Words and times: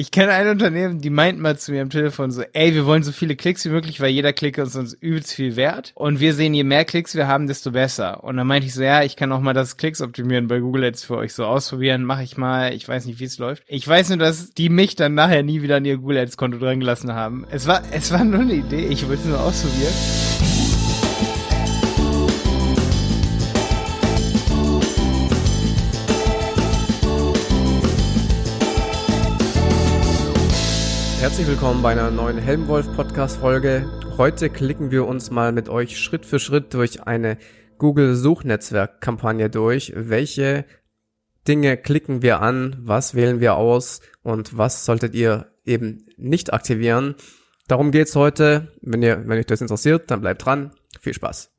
Ich 0.00 0.10
kenne 0.10 0.32
ein 0.32 0.48
Unternehmen, 0.48 1.02
die 1.02 1.10
meint 1.10 1.38
mal 1.38 1.58
zu 1.58 1.72
mir 1.72 1.82
am 1.82 1.90
Telefon 1.90 2.30
so, 2.30 2.42
ey, 2.54 2.74
wir 2.74 2.86
wollen 2.86 3.02
so 3.02 3.12
viele 3.12 3.36
Klicks 3.36 3.66
wie 3.66 3.68
möglich, 3.68 4.00
weil 4.00 4.08
jeder 4.08 4.32
Klick 4.32 4.56
ist 4.56 4.74
uns 4.74 4.94
übelst 4.94 5.34
viel 5.34 5.56
wert. 5.56 5.92
Und 5.94 6.20
wir 6.20 6.32
sehen, 6.32 6.54
je 6.54 6.64
mehr 6.64 6.86
Klicks 6.86 7.14
wir 7.14 7.28
haben, 7.28 7.46
desto 7.46 7.72
besser. 7.72 8.24
Und 8.24 8.38
dann 8.38 8.46
meinte 8.46 8.66
ich 8.66 8.72
so, 8.72 8.82
ja, 8.82 9.02
ich 9.02 9.14
kann 9.14 9.30
auch 9.30 9.40
mal 9.40 9.52
das 9.52 9.76
Klicks 9.76 10.00
optimieren 10.00 10.48
bei 10.48 10.60
Google 10.60 10.84
Ads 10.84 11.04
für 11.04 11.18
euch 11.18 11.34
so 11.34 11.44
ausprobieren. 11.44 12.04
Mache 12.04 12.22
ich 12.22 12.38
mal. 12.38 12.72
Ich 12.72 12.88
weiß 12.88 13.04
nicht, 13.04 13.20
wie 13.20 13.24
es 13.24 13.36
läuft. 13.36 13.62
Ich 13.66 13.86
weiß 13.86 14.08
nur, 14.08 14.16
dass 14.16 14.54
die 14.54 14.70
mich 14.70 14.96
dann 14.96 15.12
nachher 15.12 15.42
nie 15.42 15.60
wieder 15.60 15.76
an 15.76 15.84
ihr 15.84 15.98
Google 15.98 16.16
Ads 16.16 16.38
Konto 16.38 16.56
dran 16.56 16.80
gelassen 16.80 17.12
haben. 17.12 17.44
Es 17.50 17.66
war, 17.66 17.82
es 17.92 18.10
war 18.10 18.24
nur 18.24 18.40
eine 18.40 18.54
Idee. 18.54 18.86
Ich 18.86 19.06
wollte 19.06 19.20
es 19.20 19.28
nur 19.28 19.38
ausprobieren. 19.38 19.92
Herzlich 31.20 31.46
willkommen 31.48 31.82
bei 31.82 31.92
einer 31.92 32.10
neuen 32.10 32.38
Helmwolf 32.38 32.96
Podcast 32.96 33.36
Folge. 33.36 33.86
Heute 34.16 34.48
klicken 34.48 34.90
wir 34.90 35.06
uns 35.06 35.30
mal 35.30 35.52
mit 35.52 35.68
euch 35.68 36.00
Schritt 36.00 36.24
für 36.24 36.38
Schritt 36.38 36.72
durch 36.72 37.02
eine 37.02 37.36
Google 37.76 38.14
Suchnetzwerk 38.14 39.02
Kampagne 39.02 39.50
durch. 39.50 39.92
Welche 39.94 40.64
Dinge 41.46 41.76
klicken 41.76 42.22
wir 42.22 42.40
an? 42.40 42.74
Was 42.80 43.14
wählen 43.14 43.38
wir 43.38 43.56
aus? 43.56 44.00
Und 44.22 44.56
was 44.56 44.86
solltet 44.86 45.14
ihr 45.14 45.52
eben 45.66 46.06
nicht 46.16 46.54
aktivieren? 46.54 47.16
Darum 47.68 47.90
geht's 47.90 48.16
heute. 48.16 48.72
Wenn 48.80 49.02
ihr, 49.02 49.28
wenn 49.28 49.38
euch 49.38 49.44
das 49.44 49.60
interessiert, 49.60 50.10
dann 50.10 50.22
bleibt 50.22 50.46
dran. 50.46 50.70
Viel 51.02 51.12
Spaß. 51.12 51.52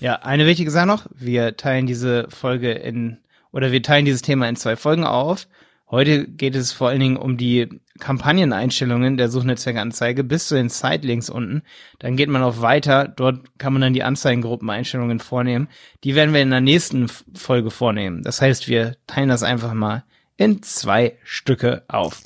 Ja, 0.00 0.16
eine 0.16 0.46
wichtige 0.46 0.72
Sache 0.72 0.88
noch. 0.88 1.06
Wir 1.14 1.56
teilen 1.56 1.86
diese 1.86 2.26
Folge 2.28 2.72
in, 2.72 3.18
oder 3.52 3.70
wir 3.70 3.84
teilen 3.84 4.04
dieses 4.04 4.22
Thema 4.22 4.48
in 4.48 4.56
zwei 4.56 4.74
Folgen 4.74 5.04
auf. 5.04 5.46
Heute 5.88 6.26
geht 6.26 6.56
es 6.56 6.72
vor 6.72 6.88
allen 6.88 6.98
Dingen 6.98 7.16
um 7.16 7.36
die 7.36 7.68
Kampagneneinstellungen 8.00 9.16
der 9.16 9.28
Suchnetzwerkanzeige 9.28 10.24
bis 10.24 10.48
zu 10.48 10.56
den 10.56 10.68
Sitelinks 10.68 11.30
unten. 11.30 11.62
Dann 12.00 12.16
geht 12.16 12.28
man 12.28 12.42
auf 12.42 12.60
Weiter. 12.60 13.06
Dort 13.06 13.56
kann 13.58 13.72
man 13.72 13.82
dann 13.82 13.92
die 13.92 14.02
Anzeigengruppeneinstellungen 14.02 15.20
vornehmen. 15.20 15.68
Die 16.02 16.16
werden 16.16 16.34
wir 16.34 16.42
in 16.42 16.50
der 16.50 16.60
nächsten 16.60 17.08
Folge 17.08 17.70
vornehmen. 17.70 18.24
Das 18.24 18.42
heißt, 18.42 18.66
wir 18.66 18.96
teilen 19.06 19.28
das 19.28 19.44
einfach 19.44 19.74
mal 19.74 20.02
in 20.36 20.60
zwei 20.64 21.18
Stücke 21.22 21.84
auf. 21.86 22.24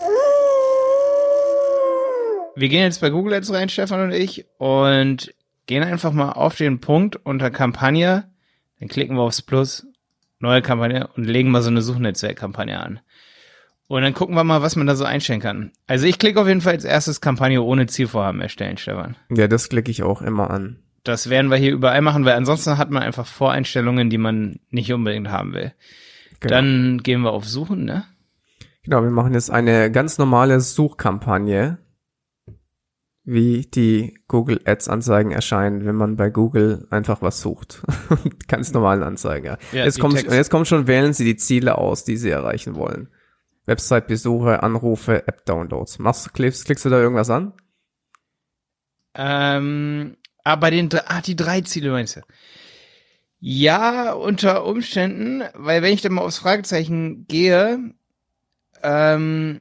Wir 2.56 2.69
gehen 2.71 2.83
jetzt 2.83 3.03
bei 3.03 3.11
Google 3.11 3.34
Ads 3.34 3.53
rein, 3.53 3.69
Stefan 3.69 4.01
und 4.05 4.12
ich, 4.12 4.47
und 4.56 5.34
gehen 5.67 5.83
einfach 5.83 6.12
mal 6.12 6.33
auf 6.33 6.56
den 6.56 6.81
Punkt 6.81 7.17
unter 7.27 7.51
Kampagne. 7.51 8.31
Dann 8.79 8.89
klicken 8.89 9.17
wir 9.17 9.23
aufs 9.23 9.43
Plus, 9.43 9.87
neue 10.39 10.62
Kampagne 10.62 11.09
und 11.15 11.25
legen 11.25 11.51
mal 11.51 11.62
so 11.62 11.69
eine 11.69 11.83
Suchnetzwerkkampagne 11.83 12.81
an. 12.81 13.01
Und 13.91 14.03
dann 14.03 14.15
gucken 14.15 14.37
wir 14.37 14.45
mal, 14.45 14.63
was 14.63 14.77
man 14.77 14.87
da 14.87 14.95
so 14.95 15.05
einstellen 15.05 15.41
kann. 15.41 15.73
Also 15.89 16.07
ich 16.07 16.21
klicke 16.21 16.41
auf 16.41 16.47
jeden 16.47 16.61
Fall 16.61 16.75
als 16.75 16.85
erstes 16.85 17.21
Kampagne 17.21 17.61
ohne 17.61 17.87
Zielvorhaben 17.89 18.41
erstellen, 18.41 18.77
Stefan. 18.77 19.17
Ja, 19.31 19.49
das 19.49 19.69
klicke 19.69 19.91
ich 19.91 20.05
auch 20.05 20.23
immer 20.23 20.49
an. 20.49 20.79
Das 21.03 21.29
werden 21.29 21.51
wir 21.51 21.57
hier 21.57 21.73
überall 21.73 22.01
machen, 22.01 22.25
weil 22.25 22.35
ansonsten 22.35 22.79
hat 22.79 22.93
man 22.93 23.03
einfach 23.03 23.27
Voreinstellungen, 23.27 24.09
die 24.09 24.17
man 24.17 24.61
nicht 24.71 24.93
unbedingt 24.93 25.29
haben 25.31 25.55
will. 25.55 25.73
Genau. 26.39 26.55
Dann 26.55 26.99
gehen 27.03 27.23
wir 27.23 27.33
auf 27.33 27.45
Suchen, 27.49 27.85
ne? 27.85 28.05
Genau, 28.85 29.03
wir 29.03 29.11
machen 29.11 29.35
jetzt 29.35 29.51
eine 29.51 29.91
ganz 29.91 30.19
normale 30.19 30.61
Suchkampagne, 30.61 31.79
wie 33.25 33.63
die 33.63 34.17
Google 34.29 34.61
Ads 34.67 34.89
Anzeigen 34.89 35.33
erscheinen, 35.33 35.85
wenn 35.85 35.97
man 35.97 36.15
bei 36.15 36.31
Google 36.31 36.87
einfach 36.91 37.23
was 37.23 37.41
sucht. 37.41 37.83
ganz 38.47 38.73
normalen 38.73 39.03
Anzeiger. 39.03 39.59
Ja, 39.73 39.85
jetzt, 39.85 39.99
kommt, 39.99 40.23
jetzt 40.23 40.51
kommt 40.51 40.69
schon, 40.69 40.87
wählen 40.87 41.13
Sie 41.13 41.25
die 41.25 41.37
Ziele 41.37 41.77
aus, 41.77 42.05
die 42.05 42.17
Sie 42.17 42.31
erreichen 42.31 42.77
wollen. 42.77 43.09
Website-Besuche, 43.66 44.62
Anrufe, 44.62 45.27
App-Downloads. 45.27 45.98
Machst 45.98 46.33
klickst, 46.34 46.64
klickst 46.64 46.84
du 46.84 46.89
da 46.89 46.98
irgendwas 46.98 47.30
an? 47.30 47.53
Ähm, 49.14 50.16
ah, 50.44 50.56
bei 50.56 50.70
den, 50.70 50.89
ah, 51.06 51.20
die 51.20 51.36
drei 51.36 51.61
Ziele 51.62 51.91
meinst 51.91 52.16
du? 52.16 52.20
Ja, 53.41 54.12
unter 54.12 54.66
Umständen, 54.66 55.43
weil 55.54 55.82
wenn 55.82 55.94
ich 55.94 56.03
dann 56.03 56.12
mal 56.12 56.22
aufs 56.22 56.38
Fragezeichen 56.38 57.26
gehe, 57.26 57.94
ähm, 58.82 59.60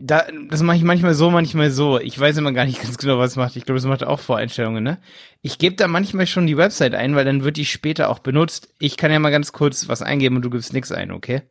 da, 0.00 0.26
das 0.48 0.62
mache 0.62 0.76
ich 0.76 0.84
manchmal 0.84 1.14
so, 1.14 1.30
manchmal 1.30 1.70
so. 1.70 1.98
Ich 1.98 2.18
weiß 2.18 2.36
immer 2.36 2.52
gar 2.52 2.64
nicht 2.64 2.82
ganz 2.82 2.98
genau, 2.98 3.18
was 3.18 3.32
es 3.32 3.36
macht. 3.36 3.56
Ich 3.56 3.64
glaube, 3.64 3.78
es 3.78 3.84
macht 3.84 4.04
auch 4.04 4.20
Voreinstellungen, 4.20 4.82
ne? 4.82 4.98
Ich 5.42 5.58
gebe 5.58 5.76
da 5.76 5.88
manchmal 5.88 6.26
schon 6.26 6.46
die 6.46 6.56
Website 6.56 6.94
ein, 6.94 7.14
weil 7.16 7.24
dann 7.24 7.44
wird 7.44 7.56
die 7.56 7.66
später 7.66 8.08
auch 8.08 8.20
benutzt. 8.20 8.72
Ich 8.78 8.96
kann 8.96 9.10
ja 9.10 9.18
mal 9.18 9.30
ganz 9.30 9.52
kurz 9.52 9.88
was 9.88 10.02
eingeben 10.02 10.36
und 10.36 10.42
du 10.42 10.50
gibst 10.50 10.72
nichts 10.72 10.92
ein, 10.92 11.10
okay? 11.10 11.42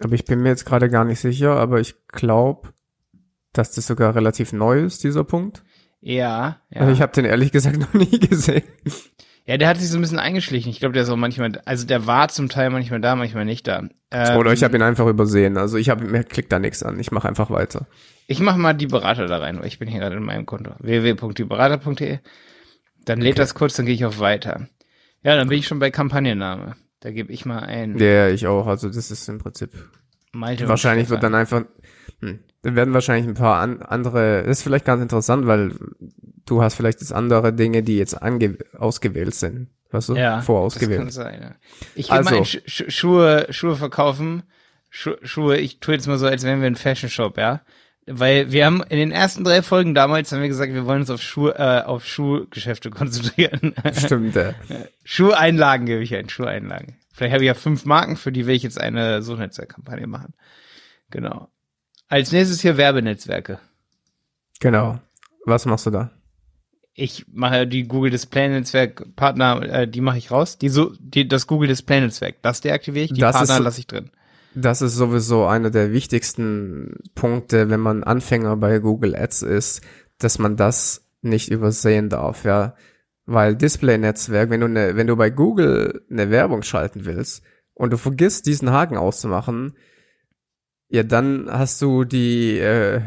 Aber 0.00 0.14
ich 0.14 0.24
bin 0.24 0.40
mir 0.40 0.48
jetzt 0.48 0.64
gerade 0.64 0.88
gar 0.88 1.04
nicht 1.04 1.20
sicher, 1.20 1.56
aber 1.56 1.80
ich 1.80 1.94
glaube, 2.08 2.72
dass 3.52 3.72
das 3.72 3.86
sogar 3.86 4.14
relativ 4.14 4.52
neu 4.52 4.80
ist, 4.80 5.04
dieser 5.04 5.24
Punkt. 5.24 5.62
Ja, 6.00 6.60
ja. 6.70 6.80
Also 6.80 6.92
ich 6.92 7.02
habe 7.02 7.12
den 7.12 7.26
ehrlich 7.26 7.52
gesagt 7.52 7.78
noch 7.80 7.92
nie 7.92 8.18
gesehen. 8.18 8.64
Ja, 9.46 9.56
der 9.56 9.68
hat 9.68 9.78
sich 9.78 9.88
so 9.88 9.98
ein 9.98 10.00
bisschen 10.00 10.18
eingeschlichen. 10.18 10.70
Ich 10.70 10.80
glaube, 10.80 10.92
der 10.92 11.02
ist 11.02 11.10
auch 11.10 11.16
manchmal, 11.16 11.60
also 11.64 11.86
der 11.86 12.06
war 12.06 12.28
zum 12.28 12.48
Teil 12.48 12.70
manchmal 12.70 13.00
da, 13.00 13.16
manchmal 13.16 13.44
nicht 13.44 13.66
da. 13.66 13.88
Ähm, 14.10 14.36
Oder 14.36 14.52
ich 14.52 14.62
habe 14.62 14.76
ihn 14.76 14.82
einfach 14.82 15.06
übersehen. 15.06 15.56
Also 15.56 15.76
ich 15.76 15.90
habe 15.90 16.04
mir 16.04 16.24
klickt 16.24 16.52
da 16.52 16.58
nichts 16.58 16.82
an. 16.82 16.98
Ich 16.98 17.10
mache 17.10 17.28
einfach 17.28 17.50
weiter. 17.50 17.86
Ich 18.26 18.40
mache 18.40 18.58
mal 18.58 18.74
die 18.74 18.86
Berater 18.86 19.26
da 19.26 19.38
rein, 19.38 19.58
weil 19.58 19.66
ich 19.66 19.78
bin 19.78 19.88
hier 19.88 20.00
gerade 20.00 20.16
in 20.16 20.22
meinem 20.22 20.46
Konto. 20.46 20.72
www.dieberater.de. 20.78 22.18
Dann 23.04 23.20
lädt 23.20 23.32
okay. 23.32 23.40
das 23.40 23.54
kurz, 23.54 23.74
dann 23.74 23.86
gehe 23.86 23.94
ich 23.94 24.04
auf 24.04 24.20
Weiter. 24.20 24.68
Ja, 25.22 25.36
dann 25.36 25.48
bin 25.48 25.58
ich 25.58 25.66
schon 25.66 25.78
bei 25.78 25.90
Kampagnenname. 25.90 26.76
Da 27.00 27.10
gebe 27.10 27.32
ich 27.32 27.46
mal 27.46 27.60
ein. 27.60 27.98
Ja, 27.98 28.28
ich 28.28 28.46
auch. 28.46 28.66
Also 28.66 28.88
das 28.88 29.10
ist 29.10 29.28
im 29.28 29.38
Prinzip. 29.38 29.70
Malte 30.32 30.68
wahrscheinlich 30.68 31.08
wird 31.08 31.22
dann 31.22 31.34
einfach. 31.34 31.64
Hm, 32.20 32.40
dann 32.62 32.76
werden 32.76 32.94
wahrscheinlich 32.94 33.26
ein 33.26 33.34
paar 33.34 33.60
an, 33.60 33.82
andere. 33.82 34.42
Das 34.42 34.58
ist 34.58 34.62
vielleicht 34.62 34.84
ganz 34.84 35.02
interessant, 35.02 35.46
weil 35.46 35.74
du 36.44 36.62
hast 36.62 36.74
vielleicht 36.74 37.00
das 37.00 37.10
andere 37.10 37.52
Dinge, 37.52 37.82
die 37.82 37.96
jetzt 37.96 38.20
ange, 38.22 38.58
ausgewählt 38.76 39.34
sind. 39.34 39.68
Weißt 39.90 40.10
du? 40.10 40.14
Ja, 40.14 40.40
vorausgewählt. 40.42 41.00
Das 41.06 41.16
kann 41.16 41.24
sein, 41.24 41.42
ja. 41.42 41.54
Ich 41.94 42.08
gebe 42.08 42.18
also, 42.18 42.34
mal 42.34 42.44
Sch 42.44 42.84
Schuhe, 42.88 43.46
Schuhe 43.50 43.76
verkaufen. 43.76 44.42
Schu 44.90 45.12
Schuhe, 45.22 45.56
ich 45.56 45.80
tue 45.80 45.94
jetzt 45.94 46.06
mal 46.06 46.18
so, 46.18 46.26
als 46.26 46.44
wären 46.44 46.60
wir 46.60 46.66
ein 46.66 46.76
Fashion 46.76 47.08
Shop, 47.08 47.38
ja. 47.38 47.62
Weil 48.12 48.50
wir 48.50 48.66
haben 48.66 48.82
in 48.88 48.98
den 48.98 49.12
ersten 49.12 49.44
drei 49.44 49.62
Folgen 49.62 49.94
damals 49.94 50.32
haben 50.32 50.40
wir 50.40 50.48
gesagt, 50.48 50.74
wir 50.74 50.84
wollen 50.84 51.02
uns 51.02 51.10
auf 51.10 51.22
Schuh, 51.22 51.48
äh, 51.48 51.82
auf 51.84 52.04
Schuhgeschäfte 52.04 52.90
konzentrieren. 52.90 53.74
Stimmt, 53.92 54.34
ja. 54.34 54.54
Schuheinlagen 55.04 55.86
gebe 55.86 56.02
ich 56.02 56.14
ein, 56.14 56.28
Schuheinlagen. 56.28 56.96
Vielleicht 57.12 57.34
habe 57.34 57.44
ich 57.44 57.48
ja 57.48 57.54
fünf 57.54 57.84
Marken, 57.84 58.16
für 58.16 58.32
die 58.32 58.46
will 58.46 58.56
ich 58.56 58.64
jetzt 58.64 58.80
eine 58.80 59.22
Suchnetzwerkkampagne 59.22 60.08
machen. 60.08 60.34
Genau. 61.10 61.48
Als 62.08 62.32
nächstes 62.32 62.60
hier 62.60 62.76
Werbenetzwerke. 62.76 63.60
Genau. 64.58 64.98
Was 65.44 65.64
machst 65.66 65.86
du 65.86 65.90
da? 65.90 66.10
Ich 66.94 67.26
mache 67.32 67.66
die 67.66 67.84
Google 67.84 68.10
Display 68.10 68.48
Netzwerk 68.48 69.14
Partner, 69.14 69.62
äh, 69.62 69.88
die 69.88 70.00
mache 70.00 70.18
ich 70.18 70.30
raus. 70.30 70.58
Die 70.58 70.68
so, 70.68 70.92
die, 70.98 71.28
das 71.28 71.46
Google 71.46 71.68
Display 71.68 72.00
Netzwerk, 72.00 72.42
das 72.42 72.60
deaktiviere 72.60 73.04
ich. 73.04 73.12
Die 73.12 73.20
das 73.20 73.36
Partner 73.36 73.60
lasse 73.60 73.80
ich 73.80 73.86
drin. 73.86 74.10
Das 74.54 74.82
ist 74.82 74.96
sowieso 74.96 75.46
einer 75.46 75.70
der 75.70 75.92
wichtigsten 75.92 76.96
Punkte, 77.14 77.70
wenn 77.70 77.80
man 77.80 78.02
Anfänger 78.02 78.56
bei 78.56 78.78
Google 78.80 79.14
Ads 79.14 79.42
ist, 79.42 79.80
dass 80.18 80.38
man 80.38 80.56
das 80.56 81.06
nicht 81.22 81.50
übersehen 81.50 82.08
darf, 82.08 82.44
ja. 82.44 82.74
Weil 83.26 83.54
Display-Netzwerk, 83.54 84.50
wenn 84.50 84.60
du 84.60 84.68
ne, 84.68 84.96
wenn 84.96 85.06
du 85.06 85.16
bei 85.16 85.30
Google 85.30 86.04
eine 86.10 86.30
Werbung 86.30 86.62
schalten 86.62 87.04
willst 87.04 87.44
und 87.74 87.92
du 87.92 87.96
vergisst, 87.96 88.46
diesen 88.46 88.70
Haken 88.72 88.96
auszumachen, 88.96 89.76
ja, 90.88 91.04
dann 91.04 91.48
hast 91.48 91.80
du 91.82 92.02
die 92.04 92.58
äh, 92.58 93.00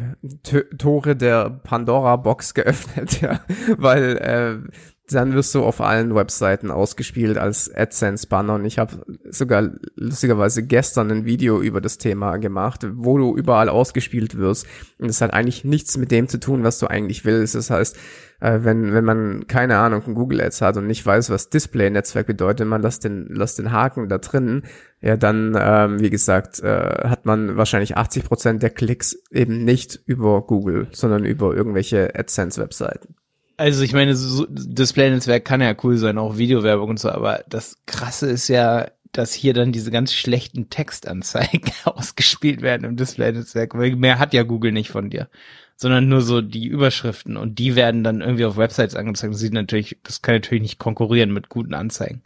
Tore 0.77 1.17
der 1.17 1.49
Pandora-Box 1.49 2.53
geöffnet, 2.53 3.19
ja. 3.21 3.41
Weil 3.77 4.17
äh, 4.17 4.69
dann 5.13 5.33
wirst 5.33 5.53
du 5.55 5.63
auf 5.63 5.81
allen 5.81 6.15
Webseiten 6.15 6.71
ausgespielt 6.71 7.37
als 7.37 7.73
AdSense-Banner. 7.73 8.55
Und 8.55 8.65
ich 8.65 8.79
habe 8.79 9.05
sogar 9.29 9.71
lustigerweise 9.95 10.63
gestern 10.63 11.11
ein 11.11 11.25
Video 11.25 11.61
über 11.61 11.81
das 11.81 11.97
Thema 11.97 12.37
gemacht, 12.37 12.85
wo 12.93 13.17
du 13.17 13.35
überall 13.35 13.69
ausgespielt 13.69 14.37
wirst. 14.37 14.67
Und 14.99 15.07
das 15.07 15.21
hat 15.21 15.33
eigentlich 15.33 15.63
nichts 15.63 15.97
mit 15.97 16.11
dem 16.11 16.27
zu 16.27 16.39
tun, 16.39 16.63
was 16.63 16.79
du 16.79 16.87
eigentlich 16.87 17.25
willst. 17.25 17.55
Das 17.55 17.69
heißt, 17.69 17.97
äh, 18.43 18.59
wenn, 18.63 18.93
wenn 18.93 19.05
man 19.05 19.47
keine 19.47 19.77
Ahnung 19.77 20.01
von 20.01 20.15
Google 20.15 20.41
Ads 20.41 20.61
hat 20.61 20.77
und 20.77 20.87
nicht 20.87 21.05
weiß, 21.05 21.29
was 21.29 21.49
Display-Netzwerk 21.49 22.27
bedeutet, 22.27 22.67
man 22.67 22.81
lässt 22.81 23.05
den, 23.05 23.27
lässt 23.27 23.57
den 23.57 23.71
Haken 23.71 24.09
da 24.09 24.17
drin, 24.17 24.63
ja, 25.01 25.15
dann, 25.15 25.57
ähm, 25.59 26.01
wie 26.01 26.09
gesagt, 26.09 26.61
äh, 26.61 27.07
hat 27.07 27.25
man 27.25 27.55
wahrscheinlich 27.55 27.95
80 27.95 28.25
Prozent 28.25 28.63
der 28.63 28.69
Klicks 28.69 29.17
eben 29.31 29.63
nicht 29.63 29.99
über 30.05 30.41
Google, 30.41 30.87
sondern 30.91 31.25
über 31.25 31.55
irgendwelche 31.55 32.13
AdSense-Webseiten. 32.15 33.15
Also 33.57 33.83
ich 33.83 33.93
meine, 33.93 34.15
so 34.15 34.45
Display-Netzwerk 34.49 35.45
kann 35.45 35.61
ja 35.61 35.75
cool 35.83 35.97
sein, 35.97 36.17
auch 36.17 36.37
Videowerbung 36.37 36.89
und 36.89 36.99
so, 36.99 37.09
aber 37.09 37.43
das 37.47 37.77
Krasse 37.85 38.29
ist 38.29 38.47
ja, 38.47 38.87
dass 39.11 39.33
hier 39.33 39.53
dann 39.53 39.71
diese 39.71 39.91
ganz 39.91 40.13
schlechten 40.13 40.69
Textanzeigen 40.69 41.71
ausgespielt 41.85 42.61
werden 42.61 42.83
im 42.83 42.95
Display-Netzwerk, 42.95 43.77
weil 43.77 43.95
mehr 43.95 44.19
hat 44.19 44.33
ja 44.33 44.43
Google 44.43 44.71
nicht 44.71 44.89
von 44.89 45.09
dir, 45.09 45.29
sondern 45.75 46.09
nur 46.09 46.21
so 46.21 46.41
die 46.41 46.67
Überschriften 46.67 47.37
und 47.37 47.59
die 47.59 47.75
werden 47.75 48.03
dann 48.03 48.21
irgendwie 48.21 48.45
auf 48.45 48.57
Websites 48.57 48.95
angezeigt. 48.95 49.33
Das 49.33 49.39
sieht 49.39 49.53
natürlich, 49.53 49.99
das 50.03 50.21
kann 50.21 50.35
natürlich 50.35 50.63
nicht 50.63 50.79
konkurrieren 50.79 51.31
mit 51.31 51.49
guten 51.49 51.75
Anzeigen. 51.75 52.23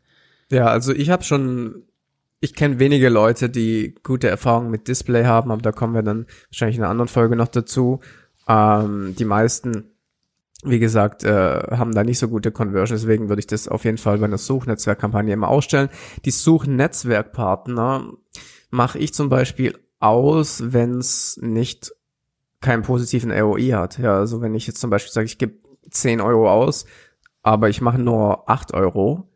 Ja, 0.50 0.68
also 0.68 0.94
ich 0.94 1.10
habe 1.10 1.24
schon 1.24 1.84
ich 2.40 2.54
kenne 2.54 2.80
wenige 2.80 3.10
Leute, 3.10 3.50
die 3.50 3.96
gute 4.04 4.28
Erfahrungen 4.28 4.70
mit 4.70 4.88
Display 4.88 5.26
haben, 5.26 5.52
aber 5.52 5.62
da 5.62 5.72
kommen 5.72 5.96
wir 5.96 6.04
dann 6.04 6.28
wahrscheinlich 6.50 6.78
in 6.78 6.84
einer 6.84 6.92
anderen 6.92 7.08
Folge 7.08 7.36
noch 7.36 7.48
dazu. 7.48 8.00
Ähm, 8.48 9.16
die 9.18 9.26
meisten, 9.26 9.92
wie 10.70 10.80
gesagt, 10.80 11.24
äh, 11.24 11.60
haben 11.72 11.94
da 11.94 12.04
nicht 12.04 12.20
so 12.20 12.28
gute 12.28 12.52
Conversion, 12.52 12.98
deswegen 12.98 13.30
würde 13.30 13.40
ich 13.40 13.48
das 13.48 13.68
auf 13.68 13.86
jeden 13.86 13.98
Fall 13.98 14.18
bei 14.18 14.26
einer 14.26 14.38
Suchnetzwerkkampagne 14.38 15.34
immer 15.34 15.48
ausstellen. 15.48 15.90
Die 16.26 16.32
Suchnetzwerkpartner 16.32 18.12
mache 18.70 19.00
ich 19.00 19.14
zum 19.14 19.30
Beispiel 19.30 19.78
aus, 20.00 20.62
wenn 20.74 21.00
es 21.00 21.40
nicht 21.42 21.92
keinen 22.62 22.84
positiven 22.84 23.32
ROI 23.32 23.70
hat. 23.70 23.98
Ja, 23.98 24.18
also 24.18 24.42
wenn 24.42 24.56
ich 24.56 24.68
jetzt 24.68 24.80
zum 24.80 24.90
Beispiel 24.90 25.12
sage, 25.12 25.26
ich 25.26 25.38
gebe 25.38 25.60
10 25.90 26.22
Euro 26.22 26.52
aus, 26.52 26.86
aber 27.44 27.70
ich 27.70 27.82
mache 27.82 28.00
nur 28.00 28.50
8 28.50 28.74
Euro, 28.74 29.30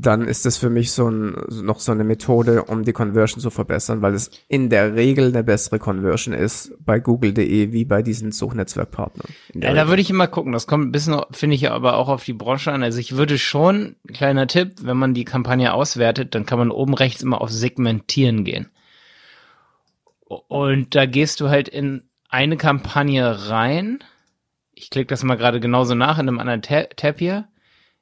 dann 0.00 0.22
ist 0.22 0.44
das 0.44 0.56
für 0.56 0.70
mich 0.70 0.92
so 0.92 1.08
ein, 1.08 1.36
noch 1.50 1.80
so 1.80 1.92
eine 1.92 2.04
Methode, 2.04 2.64
um 2.64 2.84
die 2.84 2.92
Conversion 2.92 3.40
zu 3.40 3.50
verbessern, 3.50 4.02
weil 4.02 4.14
es 4.14 4.30
in 4.48 4.70
der 4.70 4.94
Regel 4.94 5.28
eine 5.28 5.44
bessere 5.44 5.78
Conversion 5.78 6.34
ist 6.34 6.72
bei 6.84 7.00
google.de 7.00 7.72
wie 7.72 7.84
bei 7.84 8.02
diesen 8.02 8.32
Suchnetzwerkpartnern. 8.32 9.28
Ja, 9.54 9.72
da 9.74 9.88
würde 9.88 10.02
ich 10.02 10.10
immer 10.10 10.26
gucken. 10.26 10.52
Das 10.52 10.66
kommt 10.66 10.86
ein 10.86 10.92
bisschen, 10.92 11.20
finde 11.30 11.56
ich, 11.56 11.70
aber 11.70 11.96
auch 11.96 12.08
auf 12.08 12.24
die 12.24 12.32
Branche 12.32 12.72
an. 12.72 12.82
Also 12.82 12.98
ich 12.98 13.16
würde 13.16 13.38
schon, 13.38 13.96
kleiner 14.12 14.46
Tipp, 14.46 14.74
wenn 14.82 14.96
man 14.96 15.14
die 15.14 15.24
Kampagne 15.24 15.72
auswertet, 15.72 16.34
dann 16.34 16.46
kann 16.46 16.58
man 16.58 16.70
oben 16.70 16.94
rechts 16.94 17.22
immer 17.22 17.40
auf 17.40 17.50
Segmentieren 17.50 18.44
gehen. 18.44 18.70
Und 20.26 20.94
da 20.94 21.06
gehst 21.06 21.40
du 21.40 21.48
halt 21.48 21.68
in 21.68 22.02
eine 22.28 22.56
Kampagne 22.56 23.48
rein. 23.48 24.00
Ich 24.74 24.90
klicke 24.90 25.08
das 25.08 25.24
mal 25.24 25.36
gerade 25.36 25.60
genauso 25.60 25.94
nach 25.94 26.18
in 26.18 26.28
einem 26.28 26.38
anderen 26.38 26.62
Tab 26.62 27.18
hier 27.18 27.48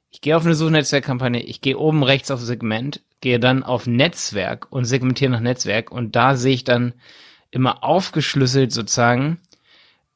ich 0.09 0.21
gehe 0.21 0.35
auf 0.35 0.45
eine 0.45 0.55
Suchnetzwerkkampagne, 0.55 1.41
ich 1.41 1.61
gehe 1.61 1.77
oben 1.77 2.03
rechts 2.03 2.31
auf 2.31 2.41
Segment, 2.41 3.01
gehe 3.21 3.39
dann 3.39 3.63
auf 3.63 3.87
Netzwerk 3.87 4.67
und 4.71 4.85
segmentiere 4.85 5.31
nach 5.31 5.39
Netzwerk 5.39 5.91
und 5.91 6.15
da 6.15 6.35
sehe 6.35 6.53
ich 6.53 6.63
dann 6.63 6.93
immer 7.51 7.83
aufgeschlüsselt 7.83 8.71
sozusagen, 8.71 9.39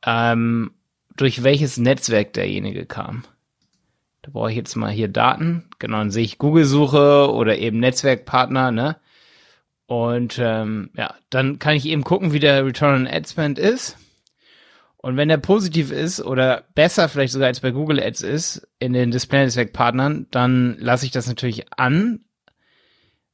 ähm, 0.05 0.71
durch 1.15 1.43
welches 1.43 1.77
Netzwerk 1.77 2.33
derjenige 2.33 2.85
kam. 2.85 3.23
Da 4.21 4.31
brauche 4.31 4.51
ich 4.51 4.57
jetzt 4.57 4.75
mal 4.75 4.91
hier 4.91 5.07
Daten. 5.07 5.69
Genau, 5.79 5.97
dann 5.97 6.11
sehe 6.11 6.23
ich 6.23 6.37
Google-Suche 6.37 7.31
oder 7.31 7.57
eben 7.57 7.79
Netzwerkpartner, 7.79 8.71
ne? 8.71 8.97
Und 9.87 10.39
ähm, 10.39 10.91
ja, 10.95 11.15
dann 11.29 11.59
kann 11.59 11.75
ich 11.75 11.85
eben 11.85 12.03
gucken, 12.03 12.31
wie 12.31 12.39
der 12.39 12.65
Return 12.65 13.01
on 13.01 13.07
Ad 13.07 13.27
Spend 13.27 13.59
ist. 13.59 13.97
Und 15.03 15.17
wenn 15.17 15.29
der 15.29 15.37
positiv 15.37 15.91
ist 15.91 16.21
oder 16.21 16.65
besser 16.75 17.09
vielleicht 17.09 17.33
sogar 17.33 17.47
als 17.47 17.59
bei 17.59 17.71
Google 17.71 17.99
Ads 17.99 18.21
ist 18.21 18.67
in 18.77 18.93
den 18.93 19.09
Display-Netzwerk-Partnern, 19.09 20.27
dann 20.29 20.77
lasse 20.77 21.05
ich 21.05 21.11
das 21.11 21.27
natürlich 21.27 21.73
an. 21.73 22.23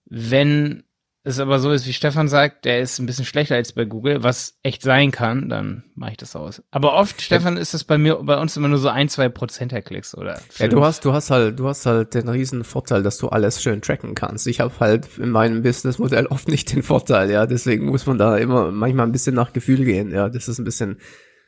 Wenn 0.05 0.83
es 1.25 1.41
aber 1.41 1.59
so 1.59 1.71
ist, 1.73 1.85
wie 1.85 1.91
Stefan 1.91 2.29
sagt, 2.29 2.63
der 2.63 2.79
ist 2.79 2.99
ein 2.99 3.05
bisschen 3.05 3.25
schlechter 3.25 3.55
als 3.55 3.73
bei 3.73 3.83
Google, 3.83 4.23
was 4.23 4.57
echt 4.63 4.81
sein 4.81 5.11
kann, 5.11 5.49
dann 5.49 5.83
mache 5.93 6.11
ich 6.11 6.17
das 6.17 6.37
aus. 6.37 6.63
Aber 6.71 6.93
oft, 6.93 7.21
Stefan, 7.21 7.57
ist 7.57 7.73
das 7.73 7.83
bei 7.83 7.97
mir, 7.97 8.15
bei 8.15 8.39
uns 8.39 8.55
immer 8.55 8.69
nur 8.69 8.77
so 8.77 8.87
ein, 8.87 9.09
zwei 9.09 9.27
Prozent 9.27 9.73
der 9.73 9.81
Klicks 9.81 10.15
oder. 10.15 10.37
Fünf. 10.37 10.59
Ja, 10.59 10.67
du 10.69 10.85
hast, 10.85 11.03
du 11.03 11.11
hast 11.11 11.29
halt, 11.31 11.59
du 11.59 11.67
hast 11.67 11.85
halt 11.85 12.13
den 12.13 12.29
riesen 12.29 12.63
Vorteil, 12.63 13.03
dass 13.03 13.17
du 13.17 13.27
alles 13.27 13.61
schön 13.61 13.81
tracken 13.81 14.15
kannst. 14.15 14.47
Ich 14.47 14.61
habe 14.61 14.73
halt 14.79 15.17
in 15.17 15.31
meinem 15.31 15.63
Businessmodell 15.63 16.27
oft 16.27 16.47
nicht 16.47 16.73
den 16.73 16.81
Vorteil, 16.81 17.29
ja. 17.29 17.45
Deswegen 17.45 17.87
muss 17.87 18.05
man 18.05 18.17
da 18.17 18.37
immer 18.37 18.71
manchmal 18.71 19.05
ein 19.05 19.11
bisschen 19.11 19.35
nach 19.35 19.51
Gefühl 19.51 19.83
gehen, 19.83 20.11
ja. 20.11 20.29
Das 20.29 20.47
ist 20.47 20.59
ein 20.59 20.63
bisschen, 20.63 20.97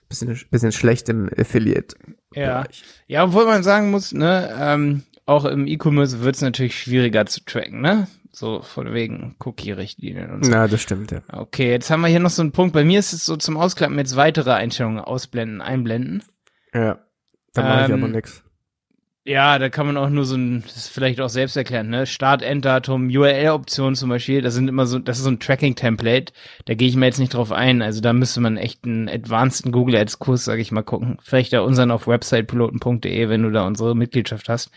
bisschen, 0.09 0.39
bisschen 0.51 0.71
schlecht 0.71 1.07
im 1.09 1.29
Affiliate. 1.37 1.95
Ja. 2.33 2.65
Ja, 3.07 3.23
obwohl 3.23 3.45
man 3.45 3.63
sagen 3.63 3.91
muss, 3.91 4.11
ne, 4.11 4.49
ähm, 4.59 5.03
auch 5.25 5.45
im 5.45 5.67
E-Commerce 5.67 6.21
wird 6.21 6.35
es 6.35 6.41
natürlich 6.41 6.77
schwieriger 6.77 7.25
zu 7.25 7.45
tracken, 7.45 7.81
ne? 7.81 8.07
So 8.31 8.61
von 8.61 8.93
wegen 8.93 9.35
Cookie-Richtlinien 9.39 10.31
und 10.31 10.45
so. 10.45 10.51
Ja, 10.51 10.67
das 10.67 10.81
stimmt, 10.81 11.11
ja. 11.11 11.21
Okay, 11.31 11.69
jetzt 11.71 11.89
haben 11.89 12.01
wir 12.01 12.07
hier 12.07 12.19
noch 12.19 12.29
so 12.29 12.41
einen 12.41 12.51
Punkt. 12.51 12.73
Bei 12.73 12.83
mir 12.83 12.99
ist 12.99 13.13
es 13.13 13.25
so 13.25 13.37
zum 13.37 13.57
Ausklappen 13.57 13.97
jetzt 13.97 14.15
weitere 14.15 14.51
Einstellungen 14.51 14.99
ausblenden, 14.99 15.61
einblenden. 15.61 16.23
Ja. 16.73 16.99
Da 17.53 17.63
mache 17.63 17.85
ich 17.85 17.93
aber 17.93 18.05
ähm, 18.05 18.11
nix. 18.11 18.43
Ja, 19.29 19.59
da 19.59 19.69
kann 19.69 19.85
man 19.85 19.95
auch 19.95 20.09
nur 20.09 20.25
so 20.25 20.35
ein, 20.35 20.63
das 20.63 20.75
ist 20.75 20.87
vielleicht 20.87 21.21
auch 21.21 21.29
selbst 21.29 21.55
erklären, 21.55 21.91
ne? 21.91 22.07
Start, 22.07 22.41
Enddatum, 22.41 23.09
URL-Optionen 23.09 23.93
zum 23.93 24.09
Beispiel, 24.09 24.41
das 24.41 24.55
sind 24.55 24.67
immer 24.67 24.87
so, 24.87 24.97
das 24.97 25.19
ist 25.19 25.25
so 25.25 25.29
ein 25.29 25.39
Tracking-Template, 25.39 26.33
da 26.65 26.73
gehe 26.73 26.87
ich 26.87 26.95
mir 26.95 27.05
jetzt 27.05 27.19
nicht 27.19 27.35
drauf 27.35 27.51
ein. 27.51 27.83
Also 27.83 28.01
da 28.01 28.11
müsste 28.11 28.41
man 28.41 28.57
echt 28.57 28.85
einen 28.85 29.07
advanced 29.07 29.71
Google 29.71 29.97
Ads-Kurs, 29.97 30.45
sage 30.45 30.63
ich 30.63 30.71
mal, 30.71 30.81
gucken. 30.81 31.19
Vielleicht 31.21 31.53
da 31.53 31.61
unseren 31.61 31.91
auf 31.91 32.07
websitepiloten.de, 32.07 33.29
wenn 33.29 33.43
du 33.43 33.51
da 33.51 33.67
unsere 33.67 33.95
Mitgliedschaft 33.95 34.49
hast. 34.49 34.71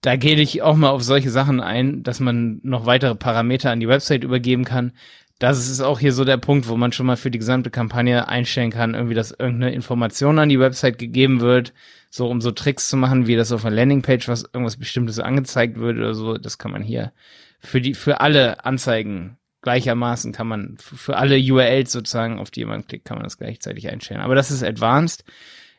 Da 0.00 0.14
gehe 0.14 0.36
ich 0.36 0.62
auch 0.62 0.76
mal 0.76 0.90
auf 0.90 1.02
solche 1.02 1.30
Sachen 1.30 1.60
ein, 1.60 2.04
dass 2.04 2.20
man 2.20 2.60
noch 2.62 2.86
weitere 2.86 3.16
Parameter 3.16 3.72
an 3.72 3.80
die 3.80 3.88
Website 3.88 4.22
übergeben 4.22 4.64
kann. 4.64 4.92
Das 5.40 5.58
ist 5.68 5.80
auch 5.80 5.98
hier 5.98 6.12
so 6.12 6.24
der 6.24 6.36
Punkt, 6.36 6.68
wo 6.68 6.76
man 6.76 6.92
schon 6.92 7.06
mal 7.06 7.16
für 7.16 7.32
die 7.32 7.40
gesamte 7.40 7.70
Kampagne 7.70 8.28
einstellen 8.28 8.70
kann, 8.70 8.94
irgendwie, 8.94 9.16
dass 9.16 9.32
irgendeine 9.32 9.74
Information 9.74 10.38
an 10.38 10.48
die 10.48 10.60
Website 10.60 10.98
gegeben 10.98 11.40
wird, 11.40 11.72
so 12.14 12.28
um 12.28 12.42
so 12.42 12.50
Tricks 12.50 12.88
zu 12.88 12.98
machen, 12.98 13.26
wie 13.26 13.36
das 13.36 13.52
auf 13.52 13.64
einer 13.64 13.74
Landingpage 13.74 14.28
was 14.28 14.42
irgendwas 14.42 14.76
Bestimmtes 14.76 15.18
angezeigt 15.18 15.78
wird 15.78 15.96
oder 15.96 16.14
so. 16.14 16.36
Das 16.36 16.58
kann 16.58 16.70
man 16.70 16.82
hier 16.82 17.12
für 17.58 17.80
die 17.80 17.94
für 17.94 18.20
alle 18.20 18.64
Anzeigen 18.66 19.38
gleichermaßen 19.62 20.32
kann 20.32 20.48
man 20.48 20.76
für 20.78 21.16
alle 21.16 21.38
URLs 21.38 21.92
sozusagen, 21.92 22.38
auf 22.38 22.50
die 22.50 22.64
man 22.64 22.86
klickt, 22.86 23.04
kann 23.04 23.16
man 23.16 23.24
das 23.24 23.38
gleichzeitig 23.38 23.88
einstellen. 23.88 24.20
Aber 24.20 24.34
das 24.34 24.50
ist 24.50 24.64
advanced, 24.64 25.24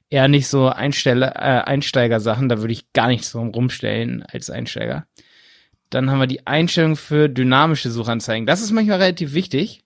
eher 0.09 0.29
nicht 0.29 0.47
so 0.47 0.69
Einstelle, 0.69 1.33
äh, 1.35 1.61
Einsteiger-Sachen. 1.65 2.47
Da 2.47 2.59
würde 2.59 2.71
ich 2.71 2.93
gar 2.93 3.07
nichts 3.07 3.33
drum 3.33 3.49
rumstellen 3.49 4.23
als 4.23 4.49
Einsteiger. 4.49 5.05
Dann 5.89 6.09
haben 6.09 6.19
wir 6.19 6.27
die 6.27 6.47
Einstellung 6.47 6.95
für 6.95 7.27
dynamische 7.27 7.91
Suchanzeigen. 7.91 8.47
Das 8.47 8.61
ist 8.61 8.71
manchmal 8.71 9.01
relativ 9.01 9.33
wichtig, 9.33 9.83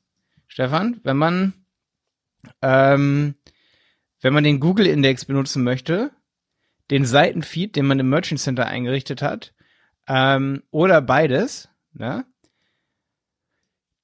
Stefan, 0.47 1.01
wenn 1.03 1.17
man 1.17 1.53
ähm, 2.61 3.33
wenn 4.21 4.33
man 4.33 4.43
den 4.43 4.59
Google-Index 4.59 5.25
benutzen 5.25 5.63
möchte, 5.63 6.11
den 6.91 7.05
Seitenfeed, 7.05 7.75
den 7.75 7.85
man 7.85 7.99
im 7.99 8.09
Merchant 8.09 8.39
Center 8.39 8.65
eingerichtet 8.65 9.21
hat, 9.21 9.53
ähm, 10.07 10.63
oder 10.71 11.01
beides, 11.01 11.69
ne? 11.93 12.25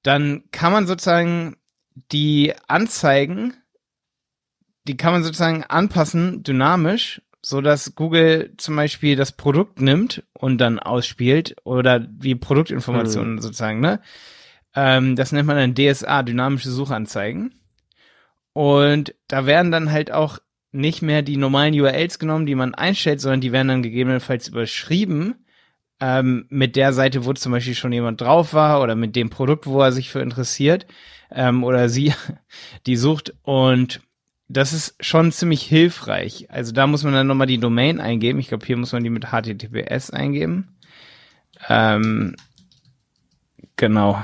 dann 0.03 0.43
kann 0.51 0.73
man 0.73 0.85
sozusagen 0.85 1.55
die 2.11 2.53
Anzeigen, 2.67 3.53
die 4.85 4.97
kann 4.97 5.13
man 5.13 5.23
sozusagen 5.23 5.63
anpassen, 5.63 6.43
dynamisch, 6.43 7.21
so 7.41 7.61
dass 7.61 7.95
Google 7.95 8.53
zum 8.57 8.75
Beispiel 8.75 9.15
das 9.15 9.31
Produkt 9.31 9.81
nimmt 9.81 10.23
und 10.33 10.57
dann 10.59 10.79
ausspielt 10.79 11.55
oder 11.63 12.05
wie 12.09 12.35
Produktinformationen 12.35 13.35
mhm. 13.35 13.41
sozusagen, 13.41 13.79
ne? 13.79 14.01
Ähm, 14.75 15.15
das 15.15 15.31
nennt 15.31 15.47
man 15.47 15.57
dann 15.57 15.75
DSA, 15.75 16.23
dynamische 16.23 16.71
Suchanzeigen. 16.71 17.53
Und 18.53 19.13
da 19.27 19.45
werden 19.45 19.71
dann 19.71 19.91
halt 19.91 20.11
auch 20.11 20.39
nicht 20.73 21.01
mehr 21.01 21.21
die 21.21 21.37
normalen 21.37 21.79
URLs 21.79 22.19
genommen, 22.19 22.45
die 22.45 22.55
man 22.55 22.73
einstellt, 22.73 23.21
sondern 23.21 23.41
die 23.41 23.51
werden 23.51 23.67
dann 23.67 23.83
gegebenenfalls 23.83 24.47
überschrieben 24.47 25.35
ähm, 26.01 26.45
mit 26.49 26.75
der 26.75 26.93
Seite, 26.93 27.25
wo 27.25 27.33
zum 27.33 27.51
Beispiel 27.51 27.75
schon 27.75 27.93
jemand 27.93 28.19
drauf 28.19 28.53
war 28.53 28.81
oder 28.81 28.95
mit 28.95 29.15
dem 29.15 29.29
Produkt, 29.29 29.67
wo 29.67 29.81
er 29.81 29.91
sich 29.91 30.09
für 30.09 30.19
interessiert 30.19 30.87
ähm, 31.31 31.63
oder 31.63 31.89
sie, 31.89 32.13
die 32.87 32.97
sucht 32.97 33.33
und 33.43 34.01
das 34.49 34.73
ist 34.73 34.95
schon 34.99 35.31
ziemlich 35.31 35.63
hilfreich. 35.63 36.47
Also 36.49 36.73
da 36.73 36.85
muss 36.85 37.03
man 37.03 37.13
dann 37.13 37.27
nochmal 37.27 37.47
die 37.47 37.59
Domain 37.59 37.99
eingeben. 37.99 38.39
Ich 38.39 38.49
glaube, 38.49 38.65
hier 38.65 38.77
muss 38.77 38.91
man 38.91 39.03
die 39.03 39.09
mit 39.09 39.27
HTTPS 39.27 40.11
eingeben. 40.11 40.75
Ähm, 41.69 42.35
genau. 43.77 44.23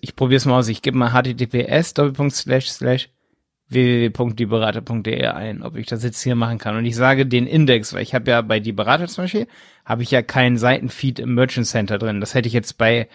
Ich 0.00 0.14
probiere 0.14 0.36
es 0.36 0.46
mal 0.46 0.58
aus. 0.58 0.68
Ich 0.68 0.80
gebe 0.80 0.96
mal 0.96 1.10
HTTPS 1.10 1.94
slash 2.30 2.70
slash 2.70 3.10
www.dieberater.de 3.74 5.26
ein, 5.26 5.62
ob 5.62 5.76
ich 5.76 5.86
das 5.86 6.02
jetzt 6.02 6.22
hier 6.22 6.34
machen 6.34 6.58
kann. 6.58 6.76
Und 6.76 6.86
ich 6.86 6.96
sage 6.96 7.26
den 7.26 7.46
Index, 7.46 7.92
weil 7.92 8.02
ich 8.02 8.14
habe 8.14 8.30
ja 8.30 8.40
bei 8.40 8.60
Die 8.60 8.72
Berater 8.72 9.06
zum 9.06 9.24
Beispiel, 9.24 9.46
habe 9.84 10.02
ich 10.02 10.10
ja 10.10 10.22
keinen 10.22 10.56
Seitenfeed 10.56 11.18
im 11.18 11.34
Merchant 11.34 11.66
Center 11.66 11.98
drin. 11.98 12.20
Das 12.20 12.34
hätte 12.34 12.48
ich 12.48 12.54
jetzt 12.54 12.78
bei 12.78 13.08